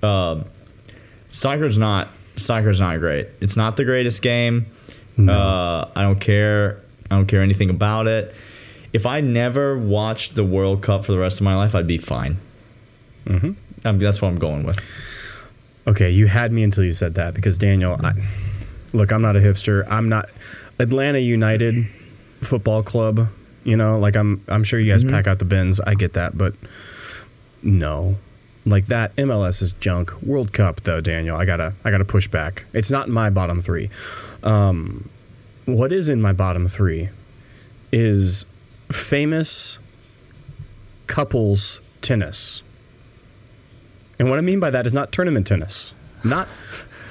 Uh, 0.04 0.44
soccer's 1.30 1.78
not. 1.78 2.10
Soccer's 2.36 2.80
not 2.80 3.00
great. 3.00 3.28
It's 3.40 3.58
not 3.58 3.78
the 3.78 3.86
greatest 3.86 4.22
game. 4.22 4.66
No. 5.18 5.34
Uh, 5.34 5.92
I 5.96 6.04
don't 6.04 6.20
care. 6.20 6.82
I 7.10 7.16
don't 7.16 7.28
care 7.28 7.42
anything 7.42 7.70
about 7.70 8.08
it. 8.08 8.34
If 8.94 9.06
I 9.06 9.22
never 9.22 9.78
watched 9.78 10.36
the 10.36 10.44
World 10.44 10.82
Cup 10.82 11.06
for 11.06 11.12
the 11.12 11.20
rest 11.20 11.40
of 11.40 11.44
my 11.44 11.56
life, 11.56 11.76
I'd 11.76 11.88
be 11.88 11.98
fine. 11.98 12.38
Mm-hmm. 13.26 13.52
I 13.86 13.92
mean, 13.92 14.02
that's 14.02 14.22
what 14.22 14.30
I'm 14.30 14.40
going 14.40 14.64
with. 14.64 14.80
Okay, 15.88 16.12
you 16.12 16.28
had 16.28 16.52
me 16.52 16.64
until 16.64 16.84
you 16.84 16.94
said 16.94 17.16
that 17.16 17.34
because 17.34 17.58
Daniel, 17.58 17.98
I, 18.04 18.14
look, 18.94 19.12
I'm 19.12 19.22
not 19.22 19.36
a 19.36 19.40
hipster. 19.40 19.86
I'm 19.90 20.10
not 20.10 20.30
Atlanta 20.80 21.20
United 21.20 21.88
Football 22.42 22.84
Club. 22.84 23.28
You 23.64 23.78
know, 23.78 24.00
like 24.00 24.16
I'm, 24.16 24.44
I'm 24.48 24.64
sure 24.64 24.80
you 24.80 24.92
guys 24.92 25.04
mm-hmm. 25.04 25.14
pack 25.14 25.28
out 25.28 25.40
the 25.40 25.46
bins. 25.46 25.80
I 25.80 25.96
get 25.96 26.14
that, 26.14 26.38
but 26.38 26.54
no, 27.64 28.18
like 28.66 28.88
that 28.88 29.16
MLS 29.16 29.62
is 29.62 29.72
junk. 29.74 30.14
World 30.22 30.54
Cup 30.54 30.82
though, 30.82 31.02
Daniel, 31.02 31.36
I 31.36 31.46
gotta, 31.46 31.74
I 31.84 31.92
gotta 31.92 32.06
push 32.06 32.28
back. 32.28 32.66
It's 32.74 32.92
not 32.92 33.08
in 33.08 33.14
my 33.14 33.30
bottom 33.30 33.62
three. 33.62 33.90
Um, 34.44 35.10
what 35.66 35.92
is 35.92 36.10
in 36.10 36.22
my 36.22 36.34
bottom 36.34 36.68
three 36.68 37.10
is 37.92 38.46
famous 38.92 39.80
couples 41.08 41.82
tennis. 42.02 42.64
And 44.22 44.30
what 44.30 44.38
I 44.38 44.44
mean 44.44 44.60
by 44.60 44.70
that 44.70 44.86
is 44.86 44.94
not 44.94 45.12
tournament 45.12 45.48
tennis, 45.48 45.96
not 46.24 46.48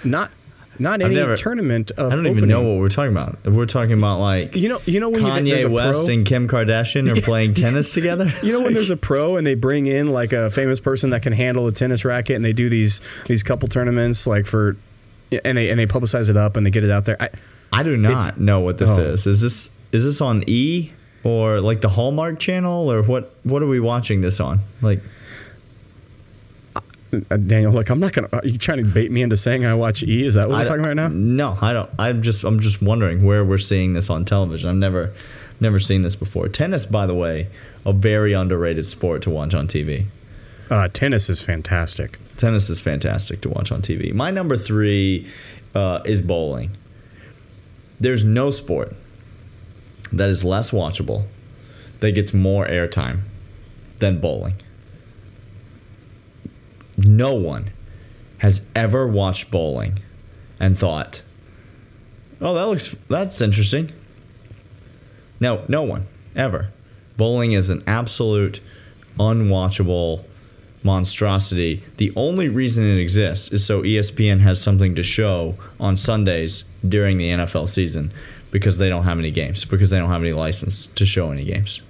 not 0.04 0.30
not 0.78 1.02
any 1.02 1.16
never, 1.16 1.36
tournament 1.36 1.90
of. 1.90 2.06
I 2.06 2.14
don't 2.14 2.20
opening. 2.20 2.36
even 2.36 2.48
know 2.48 2.62
what 2.62 2.78
we're 2.78 2.88
talking 2.88 3.10
about. 3.10 3.44
We're 3.44 3.66
talking 3.66 3.94
about 3.94 4.20
like 4.20 4.54
you 4.54 4.68
know 4.68 4.80
you 4.86 5.00
know 5.00 5.08
when 5.08 5.24
Kanye 5.24 5.62
you, 5.62 5.70
West 5.70 6.04
pro, 6.04 6.14
and 6.14 6.24
Kim 6.24 6.46
Kardashian 6.46 7.10
are 7.10 7.20
playing 7.24 7.54
tennis 7.54 7.92
together. 7.92 8.32
You 8.44 8.52
know 8.52 8.60
when 8.60 8.74
there's 8.74 8.90
a 8.90 8.96
pro 8.96 9.36
and 9.36 9.44
they 9.44 9.56
bring 9.56 9.86
in 9.86 10.12
like 10.12 10.32
a 10.32 10.50
famous 10.50 10.78
person 10.78 11.10
that 11.10 11.22
can 11.22 11.32
handle 11.32 11.66
a 11.66 11.72
tennis 11.72 12.04
racket 12.04 12.36
and 12.36 12.44
they 12.44 12.52
do 12.52 12.68
these 12.68 13.00
these 13.26 13.42
couple 13.42 13.68
tournaments 13.68 14.28
like 14.28 14.46
for 14.46 14.76
and 15.44 15.58
they 15.58 15.68
and 15.68 15.80
they 15.80 15.86
publicize 15.88 16.30
it 16.30 16.36
up 16.36 16.56
and 16.56 16.64
they 16.64 16.70
get 16.70 16.84
it 16.84 16.92
out 16.92 17.06
there. 17.06 17.20
I 17.20 17.30
I 17.72 17.82
do 17.82 17.96
not 17.96 18.38
know 18.38 18.60
what 18.60 18.78
this 18.78 18.90
oh. 18.90 19.00
is. 19.00 19.26
Is 19.26 19.40
this 19.40 19.70
is 19.90 20.04
this 20.04 20.20
on 20.20 20.44
E 20.46 20.92
or 21.24 21.60
like 21.60 21.80
the 21.80 21.88
Hallmark 21.88 22.38
Channel 22.38 22.88
or 22.88 23.02
what? 23.02 23.34
What 23.42 23.62
are 23.62 23.68
we 23.68 23.80
watching 23.80 24.20
this 24.20 24.38
on? 24.38 24.60
Like 24.80 25.02
Daniel, 27.10 27.72
look, 27.72 27.90
I'm 27.90 27.98
not 27.98 28.12
gonna. 28.12 28.28
Are 28.32 28.46
you 28.46 28.56
trying 28.56 28.78
to 28.78 28.84
bait 28.84 29.10
me 29.10 29.22
into 29.22 29.36
saying 29.36 29.64
I 29.64 29.74
watch 29.74 30.02
E? 30.02 30.24
Is 30.24 30.34
that 30.34 30.48
what 30.48 30.56
I 30.56 30.60
we're 30.60 30.68
talking 30.68 30.84
about 30.84 30.96
now? 30.96 31.08
No, 31.08 31.58
I 31.60 31.72
don't. 31.72 31.90
I'm 31.98 32.22
just. 32.22 32.44
I'm 32.44 32.60
just 32.60 32.80
wondering 32.80 33.24
where 33.24 33.44
we're 33.44 33.58
seeing 33.58 33.94
this 33.94 34.10
on 34.10 34.24
television. 34.24 34.68
I've 34.68 34.76
never, 34.76 35.12
never 35.58 35.80
seen 35.80 36.02
this 36.02 36.14
before. 36.14 36.48
Tennis, 36.48 36.86
by 36.86 37.06
the 37.06 37.14
way, 37.14 37.48
a 37.84 37.92
very 37.92 38.32
underrated 38.32 38.86
sport 38.86 39.22
to 39.22 39.30
watch 39.30 39.54
on 39.54 39.66
TV. 39.66 40.06
Uh, 40.70 40.86
tennis 40.88 41.28
is 41.28 41.40
fantastic. 41.40 42.18
Tennis 42.36 42.70
is 42.70 42.80
fantastic 42.80 43.40
to 43.40 43.48
watch 43.48 43.72
on 43.72 43.82
TV. 43.82 44.14
My 44.14 44.30
number 44.30 44.56
three 44.56 45.28
uh, 45.74 46.00
is 46.04 46.22
bowling. 46.22 46.70
There's 47.98 48.22
no 48.22 48.52
sport 48.52 48.94
that 50.12 50.28
is 50.28 50.44
less 50.44 50.70
watchable 50.70 51.24
that 51.98 52.12
gets 52.12 52.32
more 52.32 52.66
airtime 52.66 53.22
than 53.98 54.20
bowling 54.20 54.54
no 57.06 57.34
one 57.34 57.70
has 58.38 58.62
ever 58.74 59.06
watched 59.06 59.50
bowling 59.50 59.98
and 60.58 60.78
thought, 60.78 61.22
"Oh, 62.40 62.54
that 62.54 62.66
looks 62.66 62.94
that's 63.08 63.40
interesting." 63.40 63.92
No, 65.40 65.64
no 65.68 65.82
one 65.82 66.06
ever. 66.36 66.68
Bowling 67.16 67.52
is 67.52 67.70
an 67.70 67.82
absolute 67.86 68.60
unwatchable 69.18 70.24
monstrosity. 70.82 71.82
The 71.98 72.12
only 72.16 72.48
reason 72.48 72.84
it 72.84 73.00
exists 73.00 73.52
is 73.52 73.64
so 73.64 73.82
ESPN 73.82 74.40
has 74.40 74.60
something 74.60 74.94
to 74.94 75.02
show 75.02 75.56
on 75.78 75.96
Sundays 75.96 76.64
during 76.86 77.18
the 77.18 77.30
NFL 77.30 77.68
season 77.68 78.12
because 78.50 78.78
they 78.78 78.88
don't 78.88 79.04
have 79.04 79.18
any 79.18 79.30
games, 79.30 79.64
because 79.64 79.90
they 79.90 79.98
don't 79.98 80.10
have 80.10 80.22
any 80.22 80.32
license 80.32 80.86
to 80.86 81.04
show 81.04 81.30
any 81.30 81.44
games. 81.44 81.80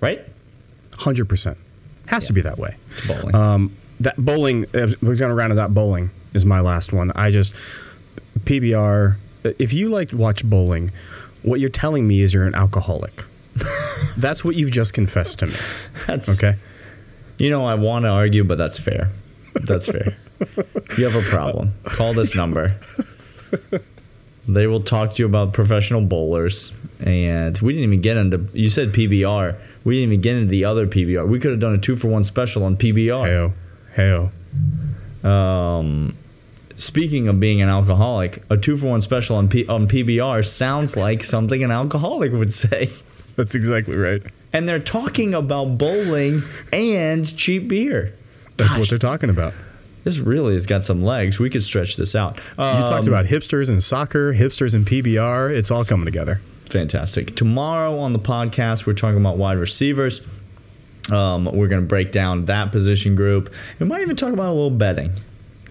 Right? 0.00 0.24
100%. 0.92 1.56
Has 2.06 2.24
yeah. 2.24 2.26
to 2.28 2.32
be 2.32 2.40
that 2.42 2.58
way. 2.58 2.76
It's 2.88 3.06
bowling. 3.06 3.34
Um, 3.34 3.76
that 4.00 4.16
bowling. 4.16 4.66
We're 4.72 4.96
going 4.96 5.18
to 5.18 5.34
round 5.34 5.52
it 5.52 5.58
out. 5.58 5.72
Bowling 5.74 6.10
is 6.34 6.44
my 6.44 6.60
last 6.60 6.92
one. 6.92 7.12
I 7.14 7.30
just 7.30 7.54
PBR. 8.40 9.16
If 9.44 9.72
you 9.72 9.88
like 9.88 10.12
watch 10.12 10.44
bowling, 10.44 10.92
what 11.42 11.60
you're 11.60 11.70
telling 11.70 12.06
me 12.06 12.20
is 12.22 12.32
you're 12.32 12.46
an 12.46 12.54
alcoholic. 12.54 13.24
that's 14.16 14.44
what 14.44 14.56
you've 14.56 14.70
just 14.70 14.94
confessed 14.94 15.40
to 15.40 15.46
me. 15.46 15.56
That's 16.06 16.28
okay. 16.28 16.56
You 17.38 17.50
know, 17.50 17.64
I 17.64 17.74
want 17.74 18.04
to 18.04 18.08
argue, 18.08 18.44
but 18.44 18.58
that's 18.58 18.78
fair. 18.78 19.10
That's 19.54 19.86
fair. 19.86 20.16
you 20.96 21.04
have 21.04 21.14
a 21.14 21.28
problem. 21.28 21.74
Call 21.84 22.14
this 22.14 22.34
number. 22.34 22.76
They 24.48 24.66
will 24.66 24.82
talk 24.82 25.14
to 25.14 25.22
you 25.22 25.26
about 25.26 25.52
professional 25.52 26.00
bowlers. 26.00 26.72
And 27.00 27.56
we 27.58 27.72
didn't 27.72 27.84
even 27.84 28.00
get 28.00 28.16
into. 28.16 28.48
You 28.52 28.70
said 28.70 28.92
PBR. 28.92 29.58
We 29.84 29.96
didn't 29.96 30.12
even 30.12 30.20
get 30.20 30.36
into 30.36 30.50
the 30.50 30.64
other 30.64 30.86
PBR. 30.86 31.26
We 31.28 31.38
could 31.38 31.50
have 31.50 31.60
done 31.60 31.74
a 31.74 31.78
two 31.78 31.96
for 31.96 32.08
one 32.08 32.24
special 32.24 32.64
on 32.64 32.76
PBR. 32.76 33.52
Heyo. 33.96 34.30
Heyo. 35.22 35.28
Um, 35.28 36.16
speaking 36.78 37.28
of 37.28 37.40
being 37.40 37.62
an 37.62 37.68
alcoholic, 37.68 38.42
a 38.50 38.56
two 38.56 38.76
for 38.76 38.86
one 38.86 39.02
special 39.02 39.36
on, 39.36 39.48
P- 39.48 39.66
on 39.66 39.88
PBR 39.88 40.46
sounds 40.46 40.96
like 40.96 41.24
something 41.24 41.62
an 41.62 41.70
alcoholic 41.70 42.32
would 42.32 42.52
say. 42.52 42.90
That's 43.36 43.54
exactly 43.54 43.96
right. 43.96 44.22
And 44.52 44.68
they're 44.68 44.78
talking 44.78 45.34
about 45.34 45.78
bowling 45.78 46.42
and 46.72 47.36
cheap 47.36 47.68
beer. 47.68 48.14
That's 48.56 48.70
Gosh, 48.70 48.78
what 48.80 48.88
they're 48.90 48.98
talking 48.98 49.30
about. 49.30 49.54
This 50.04 50.18
really 50.18 50.54
has 50.54 50.66
got 50.66 50.82
some 50.82 51.02
legs. 51.02 51.38
We 51.38 51.48
could 51.48 51.62
stretch 51.62 51.96
this 51.96 52.14
out. 52.14 52.40
Um, 52.58 52.82
you 52.82 52.88
talked 52.88 53.08
about 53.08 53.24
hipsters 53.24 53.68
and 53.68 53.82
soccer, 53.82 54.34
hipsters 54.34 54.74
and 54.74 54.86
PBR. 54.86 55.56
It's 55.56 55.70
all 55.70 55.84
coming 55.84 56.04
together. 56.04 56.40
Fantastic. 56.72 57.36
Tomorrow 57.36 57.98
on 57.98 58.14
the 58.14 58.18
podcast, 58.18 58.86
we're 58.86 58.94
talking 58.94 59.18
about 59.18 59.36
wide 59.36 59.58
receivers. 59.58 60.22
Um, 61.12 61.44
we're 61.44 61.68
going 61.68 61.82
to 61.82 61.86
break 61.86 62.12
down 62.12 62.46
that 62.46 62.72
position 62.72 63.14
group. 63.14 63.52
We 63.78 63.84
might 63.84 64.00
even 64.00 64.16
talk 64.16 64.32
about 64.32 64.48
a 64.48 64.54
little 64.54 64.70
betting 64.70 65.12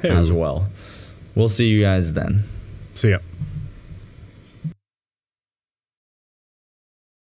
hey. 0.03 0.09
as 0.11 0.31
well. 0.31 0.67
We'll 1.33 1.49
see 1.49 1.69
you 1.69 1.81
guys 1.81 2.13
then. 2.13 2.43
See 2.93 3.09
ya. 3.09 3.17